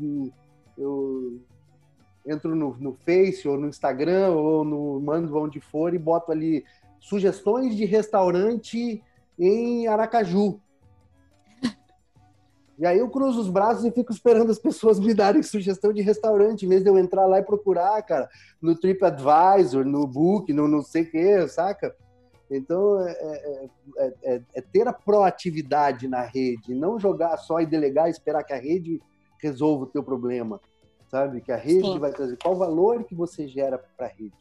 [0.77, 1.41] eu
[2.27, 6.63] entro no, no Face ou no Instagram ou no mando onde for e boto ali
[6.99, 9.01] sugestões de restaurante
[9.39, 10.59] em Aracaju.
[12.77, 16.01] E aí eu cruzo os braços e fico esperando as pessoas me darem sugestão de
[16.01, 18.29] restaurante, em vez de eu entrar lá e procurar, cara,
[18.61, 21.95] no TripAdvisor, no Book, no não sei o que, saca?
[22.51, 23.11] Então, é,
[23.97, 28.43] é, é, é ter a proatividade na rede, não jogar só e delegar e esperar
[28.43, 29.01] que a rede
[29.39, 30.61] resolva o teu problema,
[31.09, 31.41] sabe?
[31.41, 31.99] Que a rede Sim.
[31.99, 34.35] vai trazer qual o valor que você gera para a rede.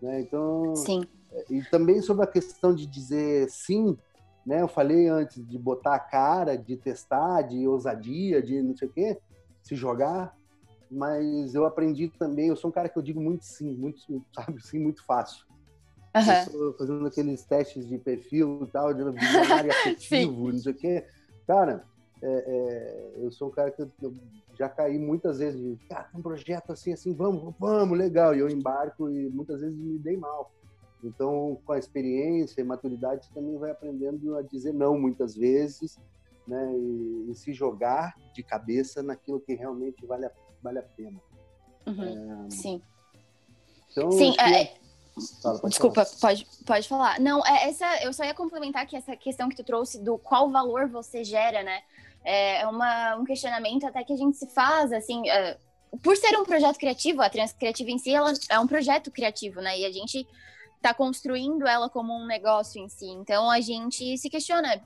[0.00, 0.20] Né?
[0.20, 1.02] Então, Sim.
[1.48, 3.96] E também sobre a questão de dizer sim,
[4.46, 4.60] né?
[4.60, 8.92] Eu falei antes de botar a cara, de testar, de ousadia, de não sei o
[8.92, 9.18] quê,
[9.62, 10.36] se jogar.
[10.90, 14.02] Mas eu aprendi também, eu sou um cara que eu digo muito sim, muito,
[14.34, 15.46] sabe, sim, muito fácil.
[16.14, 16.74] Uhum.
[16.74, 21.06] fazendo aqueles testes de perfil e tal, de visionário afetivo, não sei o quê.
[21.46, 21.84] Cara,
[22.22, 24.14] é, é, eu sou um cara que eu
[24.56, 28.34] já caí muitas vezes de, ah, tem um projeto assim, assim, vamos, vamos, legal.
[28.34, 30.52] E eu embarco e muitas vezes me dei mal.
[31.02, 35.98] Então, com a experiência e maturidade, você também vai aprendendo a dizer não muitas vezes,
[36.46, 36.72] né?
[36.76, 40.30] E, e se jogar de cabeça naquilo que realmente vale a,
[40.62, 41.20] vale a pena.
[41.86, 42.50] Uhum, é...
[42.50, 42.82] Sim.
[43.90, 44.62] Então, Sim, é...
[44.62, 44.82] é
[45.42, 46.20] Fala, pode Desculpa, falar.
[46.20, 47.20] pode, pode falar.
[47.20, 50.50] Não, é essa, eu só ia complementar que essa questão que tu trouxe do qual
[50.50, 51.82] valor você gera, né?
[52.24, 56.44] É uma, um questionamento até que a gente se faz, assim, uh, por ser um
[56.44, 59.78] projeto criativo, a Trans Criativa em si, ela é um projeto criativo, né?
[59.78, 60.26] E a gente
[60.76, 63.06] está construindo ela como um negócio em si.
[63.06, 64.80] Então a gente se questiona.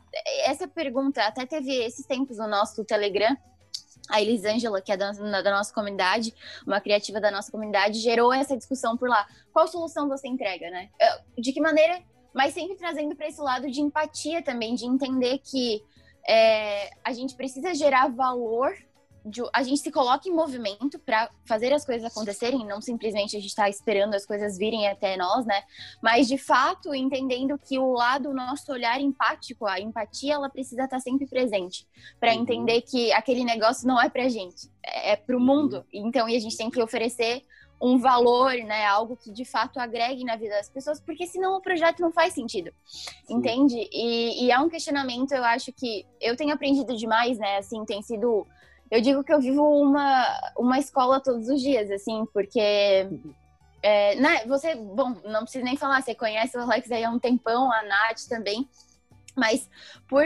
[0.45, 3.37] Essa pergunta até teve esses tempos no nosso Telegram.
[4.09, 6.33] A Elisângela, que é da, da, nossa comunidade,
[6.65, 9.27] uma criativa da nossa comunidade, gerou essa discussão por lá.
[9.53, 10.91] Qual solução você entrega, né?
[11.37, 12.01] De que maneira?
[12.33, 15.83] Mas sempre trazendo para esse lado de empatia também, de entender que
[16.29, 18.75] é, a gente precisa gerar valor
[19.27, 23.41] de, a gente se coloca em movimento para fazer as coisas acontecerem, não simplesmente a
[23.41, 25.63] gente está esperando as coisas virem até nós, né?
[26.01, 30.97] Mas de fato entendendo que o lado, nosso olhar empático, a empatia, ela precisa estar
[30.97, 31.87] tá sempre presente
[32.21, 32.43] para uhum.
[32.43, 35.79] entender que aquele negócio não é para gente, é, é para o mundo.
[35.93, 36.07] Uhum.
[36.07, 37.43] Então, e a gente tem que oferecer
[37.81, 38.87] um valor, né?
[38.87, 42.33] Algo que de fato agregue na vida das pessoas, porque senão o projeto não faz
[42.33, 43.35] sentido, Sim.
[43.35, 43.89] entende?
[43.93, 47.59] E, e, é um questionamento, eu acho que eu tenho aprendido demais, né?
[47.59, 48.47] Assim, tem sido.
[48.91, 53.09] Eu digo que eu vivo uma, uma escola todos os dias, assim, porque.
[53.83, 57.21] É, né, você, bom, não precisa nem falar, você conhece o Alex aí há um
[57.21, 58.69] tempão, a Nath também,
[59.37, 59.69] mas
[60.09, 60.25] por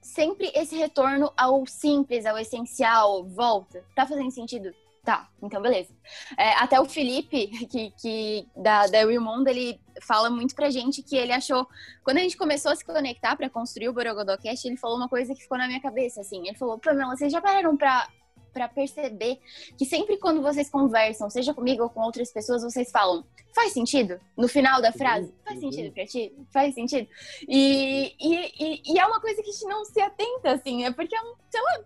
[0.00, 3.84] sempre esse retorno ao simples, ao essencial, volta.
[3.94, 4.72] Tá fazendo sentido?
[5.04, 5.92] Tá, então beleza.
[6.38, 11.16] É, até o Felipe, que, que da, da Mundo, ele fala muito pra gente que
[11.16, 11.66] ele achou.
[12.04, 15.34] Quando a gente começou a se conectar para construir o Borogodocast, ele falou uma coisa
[15.34, 16.46] que ficou na minha cabeça, assim.
[16.46, 18.08] Ele falou: Pamela, vocês já pararam pra,
[18.52, 19.40] pra perceber
[19.76, 24.20] que sempre quando vocês conversam, seja comigo ou com outras pessoas, vocês falam, faz sentido?
[24.36, 26.32] No final da frase, faz sentido pra ti?
[26.52, 27.08] Faz sentido?
[27.48, 31.14] E, e, e, é uma coisa que a gente não se atenta, assim, é porque
[31.16, 31.34] é, um,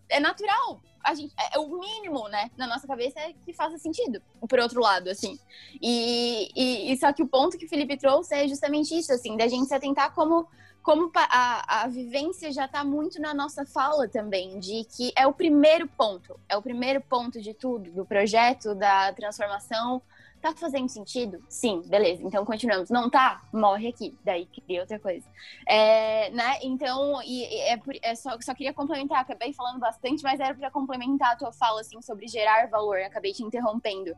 [0.09, 3.79] é natural a gente, é, é, o mínimo, né, na nossa cabeça é que faça
[3.79, 5.39] sentido, por outro lado, assim.
[5.81, 9.37] E, e, e, só que o ponto que o Felipe trouxe é justamente isso, assim,
[9.37, 10.49] da gente se atentar como,
[10.87, 15.33] como a, a vivência já está muito na nossa fala também, de que é o
[15.33, 20.01] primeiro ponto, é o primeiro ponto de tudo, do projeto, da transformação,
[20.41, 21.43] Tá fazendo sentido?
[21.49, 22.23] Sim, beleza.
[22.23, 22.89] Então continuamos.
[22.89, 23.43] Não tá?
[23.53, 24.17] Morre aqui.
[24.23, 25.27] Daí cria outra coisa.
[25.67, 26.59] É, né?
[26.63, 29.19] Então, e, é, é só, só queria complementar.
[29.19, 32.99] Acabei falando bastante, mas era para complementar a tua fala assim sobre gerar valor.
[32.99, 34.15] Acabei te interrompendo.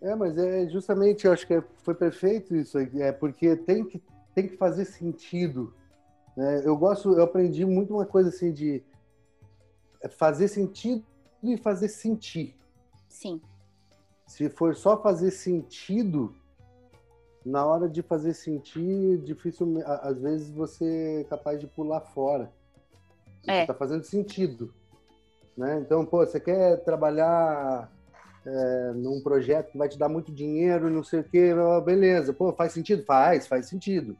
[0.00, 2.78] É, mas é justamente, eu acho que foi perfeito isso.
[2.78, 4.00] É porque tem que,
[4.34, 5.74] tem que fazer sentido.
[6.36, 6.62] Né?
[6.64, 8.82] Eu gosto, eu aprendi muito uma coisa assim de
[10.16, 11.04] fazer sentido
[11.42, 12.56] e fazer sentir.
[13.08, 13.40] Sim.
[14.26, 16.34] Se for só fazer sentido,
[17.44, 22.52] na hora de fazer sentir, difícil, às vezes você é capaz de pular fora.
[23.46, 23.66] É.
[23.66, 24.72] Tá fazendo sentido,
[25.56, 25.80] né?
[25.80, 27.90] Então, pô, você quer trabalhar
[28.44, 31.52] é, num projeto que vai te dar muito dinheiro, não sei o quê,
[31.84, 32.32] beleza.
[32.32, 33.04] Pô, faz sentido?
[33.04, 34.16] Faz, faz sentido.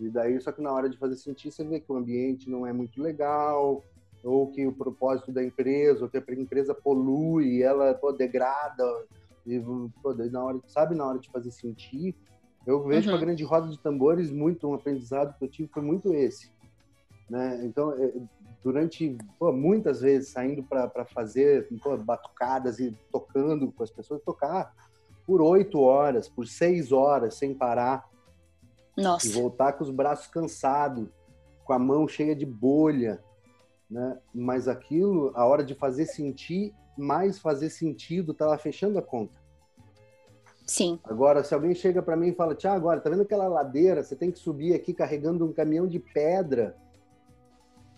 [0.00, 2.66] E daí, só que na hora de fazer sentido, você vê que o ambiente não
[2.66, 3.82] é muito legal,
[4.24, 8.84] ou que o propósito da empresa, ou que a empresa polui, ela pô, degrada
[9.46, 9.60] e,
[10.02, 12.14] pô, na hora, sabe, na hora de fazer sentir,
[12.66, 13.16] eu vejo uhum.
[13.16, 16.50] a grande roda de tambores muito um aprendizado que eu tive foi muito esse,
[17.28, 17.60] né?
[17.64, 18.12] Então, é,
[18.64, 24.74] durante pô, muitas vezes saindo para fazer pô, batucadas e tocando com as pessoas, tocar
[25.26, 28.08] por oito horas, por seis horas sem parar,
[28.96, 29.26] Nossa.
[29.26, 31.08] e voltar com os braços cansados,
[31.62, 33.22] com a mão cheia de bolha,
[33.90, 34.18] né?
[34.34, 39.38] Mas aquilo, a hora de fazer sentir mais fazer sentido estava fechando a conta.
[40.66, 40.98] Sim.
[41.04, 44.02] Agora, se alguém chega para mim e fala, Tiago, agora, tá vendo aquela ladeira?
[44.02, 46.76] Você tem que subir aqui carregando um caminhão de pedra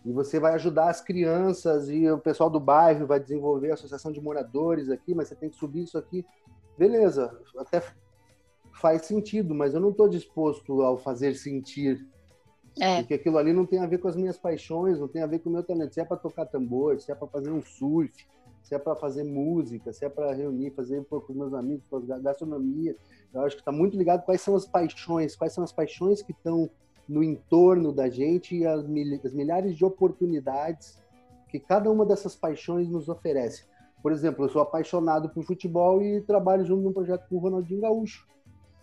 [0.07, 4.13] e você vai ajudar as crianças e o pessoal do bairro vai desenvolver a associação
[4.13, 6.25] de moradores aqui, mas você tem que subir isso aqui.
[6.79, 7.83] Beleza, até
[8.73, 12.07] faz sentido, mas eu não estou disposto ao fazer sentir.
[12.79, 12.99] É.
[12.99, 15.41] Porque aquilo ali não tem a ver com as minhas paixões, não tem a ver
[15.41, 15.93] com o meu talento.
[15.93, 18.13] Se é para tocar tambor, se é para fazer um surf,
[18.63, 21.97] se é para fazer música, se é para reunir, fazer com os meus amigos, com
[21.97, 22.95] a gastronomia.
[23.35, 26.31] Eu acho que está muito ligado quais são as paixões, quais são as paixões que
[26.31, 26.71] estão
[27.09, 30.99] no entorno da gente e as, mil, as milhares de oportunidades
[31.49, 33.65] que cada uma dessas paixões nos oferece.
[34.03, 37.81] Por exemplo, eu sou apaixonado por futebol e trabalho junto num projeto com o Ronaldinho
[37.81, 38.27] Gaúcho.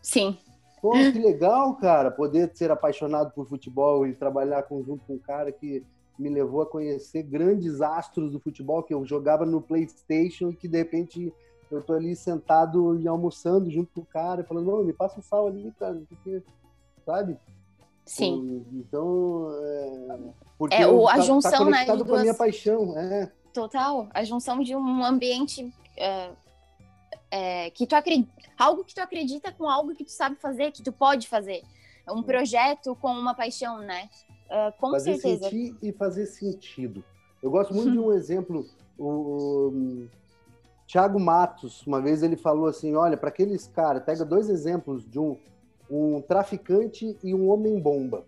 [0.01, 0.38] Sim.
[0.81, 5.51] Pô, que legal, cara, poder ser apaixonado por futebol e trabalhar junto com um cara
[5.51, 5.83] que
[6.19, 10.67] me levou a conhecer grandes astros do futebol que eu jogava no PlayStation e que
[10.67, 11.33] de repente
[11.71, 15.23] eu tô ali sentado e almoçando junto com o cara, falando, não, me passa um
[15.23, 16.43] sal ali, cara, porque,
[17.05, 17.38] sabe?
[18.06, 18.66] Sim.
[18.74, 20.20] Então, é,
[20.58, 22.20] porque é, o, a tá, junção, tá conectado né, com duas...
[22.20, 23.32] a minha paixão, é.
[23.54, 26.32] Total, a junção de um ambiente é,
[27.32, 30.84] é, que tu acredita, algo que tu acredita com algo que tu sabe fazer, que
[30.84, 31.63] tu pode fazer.
[32.10, 34.10] Um projeto com uma paixão, né?
[34.48, 35.50] Uh, com fazer certeza.
[35.50, 37.04] sentir e fazer sentido.
[37.41, 38.66] Eu gosto muito de um exemplo.
[38.97, 40.10] O, o
[40.86, 45.18] Tiago Matos, uma vez ele falou assim: olha, para aqueles caras, pega dois exemplos de
[45.18, 45.38] um,
[45.89, 48.25] um traficante e um homem-bomba.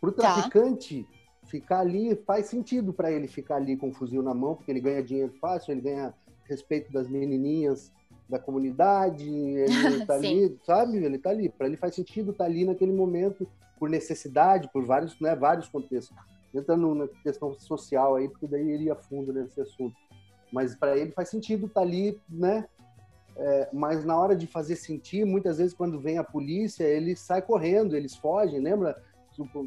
[0.00, 0.34] Para o tá.
[0.34, 1.48] traficante tá.
[1.48, 4.80] ficar ali, faz sentido para ele ficar ali com o fuzil na mão, porque ele
[4.80, 7.92] ganha dinheiro fácil, ele ganha respeito das menininhas
[8.28, 9.66] da comunidade, ele
[10.06, 10.98] tá ali, sabe?
[10.98, 11.48] Ele tá ali.
[11.48, 13.46] Para ele faz sentido estar tá ali naquele momento
[13.78, 16.16] por necessidade, por vários, né, vários contextos.
[16.54, 19.96] entrando na questão social aí, porque daí iria fundo nesse assunto.
[20.52, 22.66] Mas para ele faz sentido estar tá ali, né?
[23.36, 27.42] É, mas na hora de fazer sentir, muitas vezes quando vem a polícia, ele sai
[27.42, 29.02] correndo, eles fogem, lembra?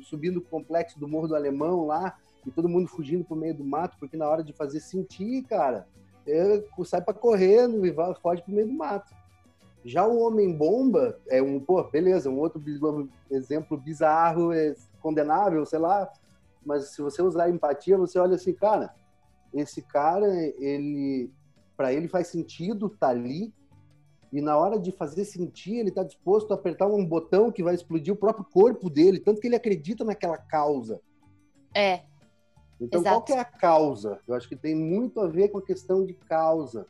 [0.04, 3.66] Subindo o complexo do Morro do Alemão lá, e todo mundo fugindo pro meio do
[3.66, 5.86] mato, porque na hora de fazer sentir, cara,
[6.26, 9.14] é, sai para correndo e vai, foge pro meio do mato.
[9.84, 12.62] Já o Homem-Bomba é um, pô, beleza, um outro
[13.30, 16.10] exemplo bizarro, é condenável, sei lá,
[16.66, 18.94] mas se você usar empatia, você olha assim, cara,
[19.54, 20.28] esse cara,
[20.60, 21.32] ele,
[21.78, 23.54] para ele faz sentido estar tá ali,
[24.34, 27.74] e na hora de fazer sentir, ele está disposto a apertar um botão que vai
[27.76, 31.00] explodir o próprio corpo dele, tanto que ele acredita naquela causa.
[31.74, 32.02] É.
[32.82, 33.16] Então, Exato.
[33.16, 34.20] qual que é a causa?
[34.28, 36.86] Eu acho que tem muito a ver com a questão de causa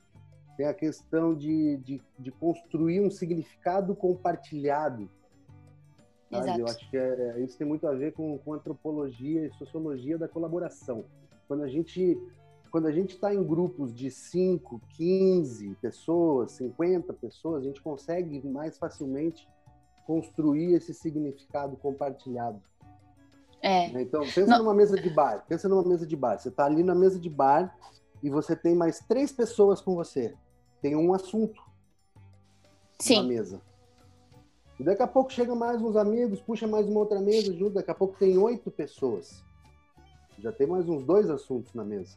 [0.58, 5.08] tem a questão de, de, de construir um significado compartilhado.
[6.32, 6.60] Sabe?
[6.60, 10.18] Eu acho que é, é, isso tem muito a ver com, com antropologia e sociologia
[10.18, 11.06] da colaboração.
[11.48, 12.20] Quando a gente
[12.78, 18.48] quando a gente está em grupos de 5, 15 pessoas, 50 pessoas, a gente consegue
[18.48, 19.50] mais facilmente
[20.06, 22.62] construir esse significado compartilhado.
[23.64, 23.88] É.
[24.00, 24.60] Então, pensa Não.
[24.60, 25.44] numa mesa de bar.
[25.48, 26.38] Pensa numa mesa de bar.
[26.38, 27.76] Você está ali na mesa de bar
[28.22, 30.36] e você tem mais três pessoas com você
[30.80, 31.60] tem um assunto
[33.00, 33.24] Sim.
[33.24, 33.60] na mesa.
[34.80, 37.90] E daqui a pouco chega mais uns amigos, puxa mais uma outra mesa, junto, daqui
[37.90, 39.44] a pouco tem oito pessoas.
[40.38, 42.16] Já tem mais uns dois assuntos na mesa.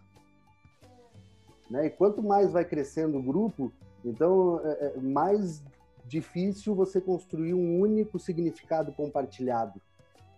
[1.71, 1.87] Né?
[1.87, 3.73] E quanto mais vai crescendo o grupo,
[4.05, 5.62] então é, é mais
[6.05, 9.81] difícil você construir um único significado compartilhado,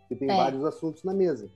[0.07, 0.37] que tem é.
[0.37, 1.51] vários assuntos na mesa.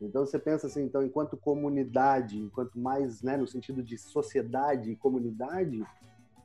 [0.00, 4.96] Então você pensa assim, então enquanto comunidade, enquanto mais, né, no sentido de sociedade e
[4.96, 5.82] comunidade,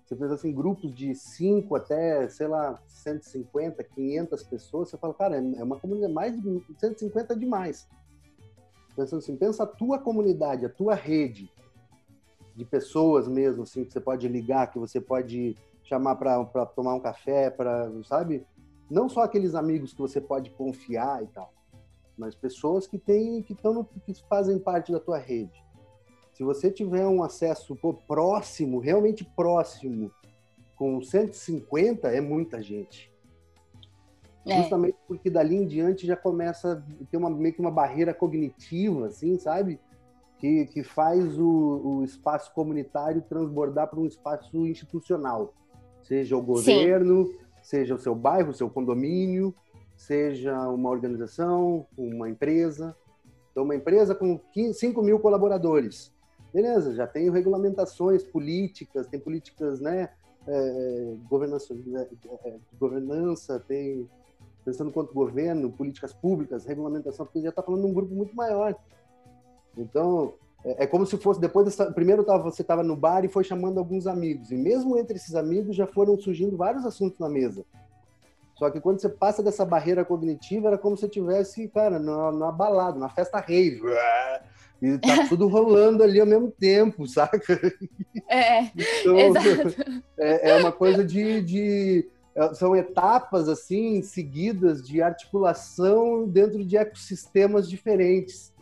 [0.05, 5.35] você pensa assim, grupos de 5 até, sei lá, 150, 500 pessoas, você fala, cara,
[5.35, 7.87] é uma comunidade, mais de 150 é demais.
[8.95, 11.51] Pensando assim, pensa a tua comunidade, a tua rede
[12.59, 16.99] de pessoas mesmo, assim, que você pode ligar, que você pode chamar para tomar um
[16.99, 18.45] café, para, sabe?
[18.89, 21.51] Não só aqueles amigos que você pode confiar e tal
[22.19, 25.63] mas pessoas que têm que estão que fazem parte da tua rede.
[26.33, 30.11] Se você tiver um acesso pô, próximo, realmente próximo,
[30.75, 33.11] com 150 é muita gente.
[34.45, 34.61] É.
[34.61, 39.07] Justamente porque dali em diante já começa a ter uma, meio que uma barreira cognitiva,
[39.07, 39.79] assim, sabe?
[40.39, 45.53] Que, que faz o, o espaço comunitário transbordar para um espaço institucional.
[46.01, 47.37] Seja o governo, Sim.
[47.61, 49.53] seja o seu bairro, o seu condomínio,
[49.97, 52.95] seja uma organização, uma empresa.
[53.51, 54.39] Então, uma empresa com
[54.73, 56.13] 5 mil colaboradores.
[56.53, 60.09] Beleza, já tem regulamentações políticas, tem políticas, né,
[60.47, 64.09] é, governança, é, é, governança, tem,
[64.65, 68.75] pensando quanto governo, políticas públicas, regulamentação, porque já está falando de um grupo muito maior.
[69.77, 73.29] Então, é, é como se fosse, depois, dessa, primeiro tava, você estava no bar e
[73.29, 77.29] foi chamando alguns amigos, e mesmo entre esses amigos já foram surgindo vários assuntos na
[77.29, 77.65] mesa.
[78.55, 82.31] Só que quando você passa dessa barreira cognitiva, era como se você tivesse, cara, numa,
[82.31, 83.81] numa balada, na festa rave.
[84.81, 87.59] E tá tudo rolando ali ao mesmo tempo, saca?
[88.29, 89.75] É, então, exato.
[90.17, 96.77] É, é uma coisa de, de, é, São etapas, assim, seguidas de articulação dentro de
[96.77, 98.53] ecossistemas diferentes.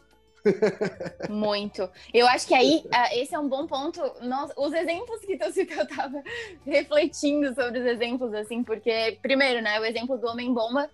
[1.30, 1.90] Muito.
[2.14, 2.84] Eu acho que aí
[3.14, 4.02] esse é um bom ponto.
[4.22, 6.24] Nós, os exemplos que tu citou, eu tava
[6.66, 10.90] refletindo sobre os exemplos, assim, porque, primeiro, né, o exemplo do Homem-Bomba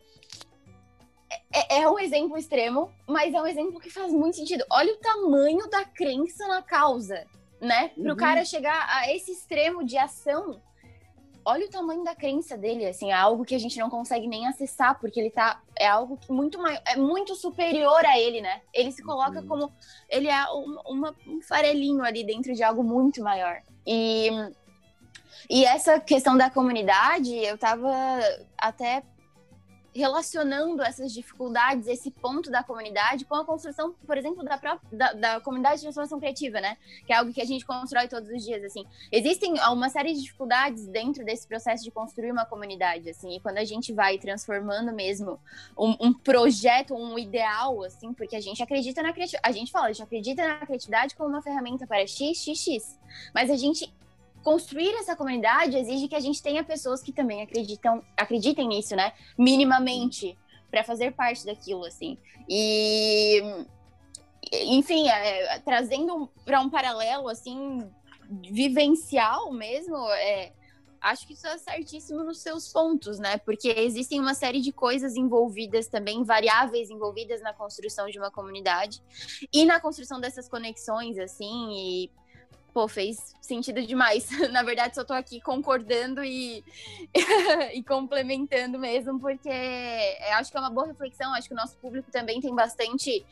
[1.51, 4.63] é, é, é, um exemplo extremo, mas é um exemplo que faz muito sentido.
[4.71, 7.25] Olha o tamanho da crença na causa,
[7.61, 7.89] né?
[7.89, 8.15] Para o uhum.
[8.15, 10.61] cara chegar a esse extremo de ação
[11.45, 14.47] olha o tamanho da crença dele, assim, é algo que a gente não consegue nem
[14.47, 15.61] acessar, porque ele tá.
[15.75, 18.61] É algo que muito maior, é muito superior a ele, né?
[18.73, 19.47] Ele se coloca uhum.
[19.47, 19.73] como.
[20.09, 23.61] Ele é uma, uma, um farelinho ali dentro de algo muito maior.
[23.85, 24.29] E.
[25.49, 27.91] E essa questão da comunidade, eu tava
[28.57, 29.03] até
[29.95, 35.13] relacionando essas dificuldades, esse ponto da comunidade com a construção, por exemplo, da, própria, da,
[35.13, 36.77] da, comunidade de transformação criativa, né?
[37.05, 38.85] Que é algo que a gente constrói todos os dias, assim.
[39.11, 43.57] Existem uma série de dificuldades dentro desse processo de construir uma comunidade, assim, e quando
[43.57, 45.39] a gente vai transformando mesmo
[45.77, 49.87] um, um projeto, um ideal, assim, porque a gente acredita na criatividade, a gente fala,
[49.87, 52.99] a gente acredita na criatividade como uma ferramenta para x, x, x,
[53.33, 53.93] mas a gente
[54.43, 59.13] construir essa comunidade exige que a gente tenha pessoas que também acreditam, acreditem nisso, né?
[59.37, 60.37] Minimamente,
[60.69, 62.17] para fazer parte daquilo, assim.
[62.47, 63.41] E,
[64.51, 67.89] enfim, é, trazendo para um paralelo, assim,
[68.51, 70.51] vivencial mesmo, é,
[70.99, 73.37] acho que isso é certíssimo nos seus pontos, né?
[73.37, 79.01] Porque existem uma série de coisas envolvidas também, variáveis envolvidas na construção de uma comunidade
[79.53, 82.11] e na construção dessas conexões, assim, e
[82.73, 84.27] pô, fez sentido demais.
[84.51, 86.63] Na verdade, só tô aqui concordando e,
[87.73, 89.49] e complementando mesmo, porque
[90.33, 91.33] acho que é uma boa reflexão.
[91.33, 93.25] Acho que o nosso público também tem bastante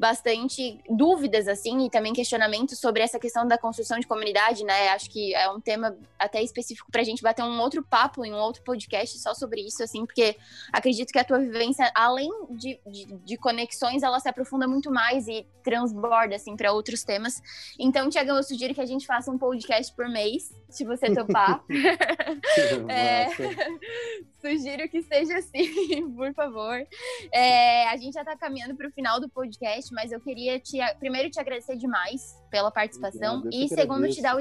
[0.00, 4.88] bastante dúvidas, assim, e também questionamentos sobre essa questão da construção de comunidade, né?
[4.88, 8.32] Acho que é um tema até específico para a gente bater um outro papo em
[8.32, 10.36] um outro podcast só sobre isso, assim, porque
[10.72, 15.28] acredito que a tua vivência, além de, de, de conexões, ela se aprofunda muito mais
[15.28, 17.42] e transborda, assim, para outros temas.
[17.78, 21.62] Então, Tiagão, eu sugiro que a gente faça um podcast por mês, se você topar.
[22.88, 23.28] é,
[24.40, 26.86] sugiro que seja assim, por favor.
[27.32, 30.78] É, a gente já está caminhando para o final do podcast, mas eu queria te,
[30.98, 34.40] primeiro te agradecer demais pela participação e segundo te dar o,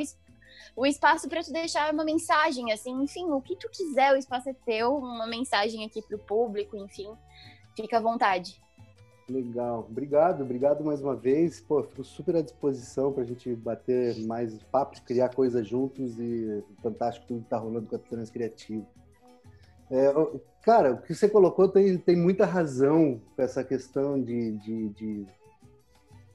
[0.75, 4.49] o espaço para te deixar uma mensagem, assim, enfim, o que tu quiser, o espaço
[4.49, 7.11] é teu, uma mensagem aqui para o público, enfim,
[7.75, 8.61] fica à vontade.
[9.29, 11.59] Legal, obrigado, obrigado mais uma vez.
[11.61, 16.63] Pô, fico super à disposição para a gente bater mais papos, criar coisas juntos e
[16.81, 18.87] fantástico tudo que está rolando com a Transcriativo.
[19.91, 20.11] É,
[20.63, 25.27] cara, o que você colocou tem, tem muita razão com essa questão de, de, de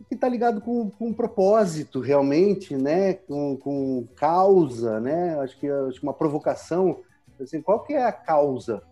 [0.09, 3.15] que está ligado com, com propósito realmente, né?
[3.15, 5.39] Com, com causa, né?
[5.41, 7.01] Acho que, acho que uma provocação.
[7.41, 8.83] Assim, qual que é a causa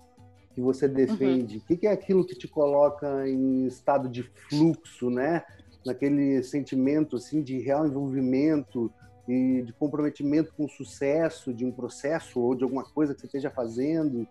[0.55, 1.57] que você defende?
[1.57, 1.63] Uhum.
[1.63, 5.45] O que, que é aquilo que te coloca em estado de fluxo, né?
[5.85, 8.93] Naquele sentimento assim de real envolvimento
[9.29, 13.27] e de comprometimento com o sucesso de um processo ou de alguma coisa que você
[13.27, 14.27] esteja fazendo,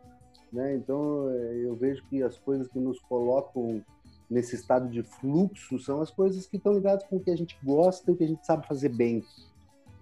[0.52, 0.76] né?
[0.76, 3.82] Então eu vejo que as coisas que nos colocam
[4.32, 7.60] nesse estado de fluxo são as coisas que estão ligadas com o que a gente
[7.62, 9.22] gosta e o que a gente sabe fazer bem.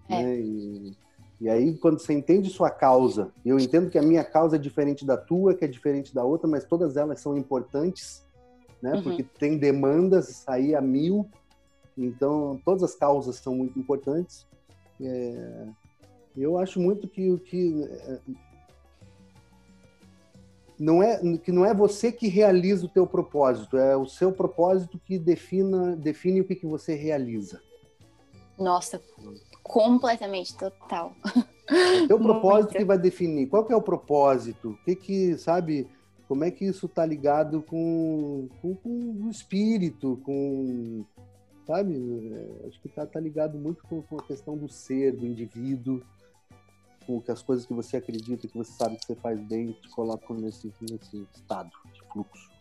[0.07, 0.23] É.
[0.23, 0.39] Né?
[0.39, 0.97] E,
[1.41, 5.03] e, aí, quando você entende sua causa, eu entendo que a minha causa é diferente
[5.03, 8.23] da tua, que é diferente da outra, mas todas elas são importantes,
[8.81, 8.93] né?
[8.93, 9.03] Uhum.
[9.03, 11.27] Porque tem demandas aí a mil,
[11.97, 14.45] então todas as causas são muito importantes.
[15.01, 15.65] É,
[16.37, 17.83] eu acho muito que o que
[20.79, 24.97] não é que não é você que realiza o teu propósito, é o seu propósito
[24.97, 27.61] que defina, define o que, que você realiza.
[28.57, 29.01] Nossa,
[29.61, 31.13] completamente total.
[31.69, 33.47] É o teu propósito que vai definir.
[33.47, 34.69] Qual que é o propósito?
[34.69, 35.87] O que que, sabe,
[36.27, 41.03] como é que isso está ligado com, com, com, o espírito, com,
[41.67, 41.93] sabe,
[42.33, 46.01] é, acho que está tá ligado muito com, com a questão do ser, do indivíduo
[47.09, 49.89] com que as coisas que você acredita, que você sabe que você faz bem, te
[49.89, 52.51] colocam nesse, nesse estado de fluxo.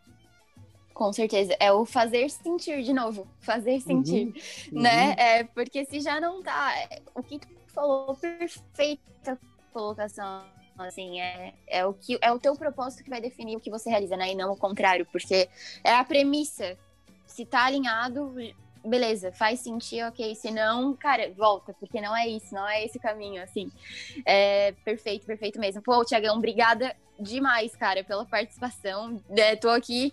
[0.95, 1.55] Com certeza.
[1.61, 3.29] É o fazer sentir de novo.
[3.41, 4.29] Fazer sentir.
[4.73, 5.09] Uhum, né?
[5.09, 5.15] Uhum.
[5.19, 6.73] É, porque se já não tá.
[7.15, 9.39] O que tu falou, perfeita
[9.71, 10.45] colocação.
[10.79, 13.91] Assim, é, é, o que, é o teu propósito que vai definir o que você
[13.91, 14.33] realiza, né?
[14.33, 15.49] E não o contrário, porque
[15.85, 16.79] é a premissa.
[17.27, 18.35] Se tá alinhado,
[18.85, 20.35] beleza, faz sentido, ok.
[20.35, 23.71] Se não, cara, volta, porque não é isso, não é esse caminho, assim.
[24.25, 25.83] É, perfeito, perfeito mesmo.
[25.83, 29.21] Pô, Tiagão, obrigada demais, cara, pela participação.
[29.31, 30.13] É, tô aqui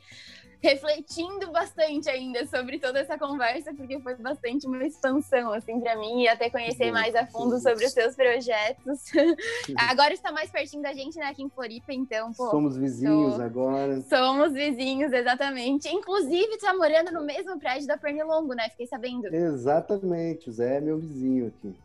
[0.61, 6.23] refletindo bastante ainda sobre toda essa conversa, porque foi bastante uma expansão, assim, para mim,
[6.23, 9.03] e até conhecer mais a fundo sobre os seus projetos.
[9.77, 12.49] agora está mais pertinho da gente, né, aqui em Floripa, então, pô.
[12.49, 13.41] Somos vizinhos tô...
[13.41, 14.01] agora.
[14.01, 15.87] Somos vizinhos, exatamente.
[15.89, 18.69] Inclusive, tá morando no mesmo prédio da Pernilongo, né?
[18.69, 19.27] Fiquei sabendo.
[19.33, 21.75] Exatamente, o Zé é meu vizinho aqui.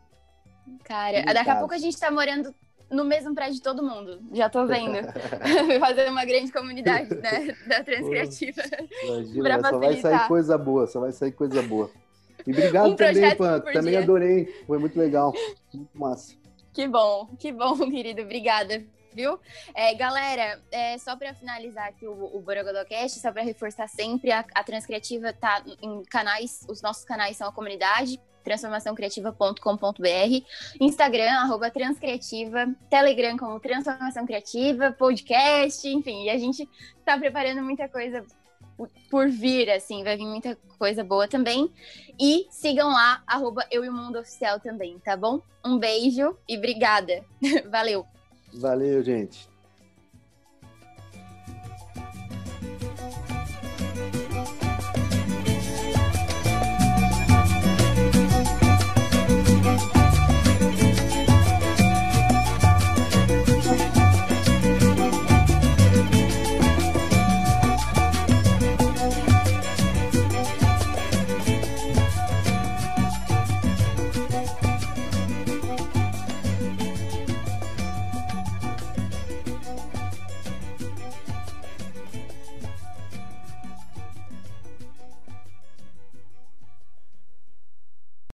[0.83, 2.53] Cara, daqui a pouco a gente tá morando
[2.91, 4.19] no mesmo prédio de todo mundo.
[4.33, 4.97] Já tô vendo.
[5.79, 7.55] Fazer uma grande comunidade, né?
[7.67, 8.61] Da Transcriativa.
[9.03, 11.89] Imagina, só vai sair coisa boa, só vai sair coisa boa.
[12.45, 13.59] E obrigado um também, Pan.
[13.59, 13.99] Também dia.
[13.99, 14.45] adorei.
[14.67, 15.33] Foi muito legal.
[15.73, 16.35] Muito massa.
[16.73, 18.21] Que bom, que bom, querido.
[18.21, 18.83] Obrigada
[19.13, 19.39] viu?
[19.73, 24.45] É, galera, é, só para finalizar aqui o, o Borogodocast, só para reforçar sempre, a,
[24.53, 30.45] a Transcriativa tá em canais, os nossos canais são a comunidade, transformaçãocriativa.com.br,
[30.79, 36.67] Instagram, arroba transcriativa, Telegram como Transformação Criativa, podcast, enfim, e a gente
[37.05, 38.25] tá preparando muita coisa
[39.09, 41.71] por vir, assim, vai vir muita coisa boa também.
[42.19, 45.41] E sigam lá, arroba eu e o mundo oficial também, tá bom?
[45.63, 47.23] Um beijo e obrigada.
[47.69, 48.05] Valeu!
[48.53, 49.50] Valeu, gente.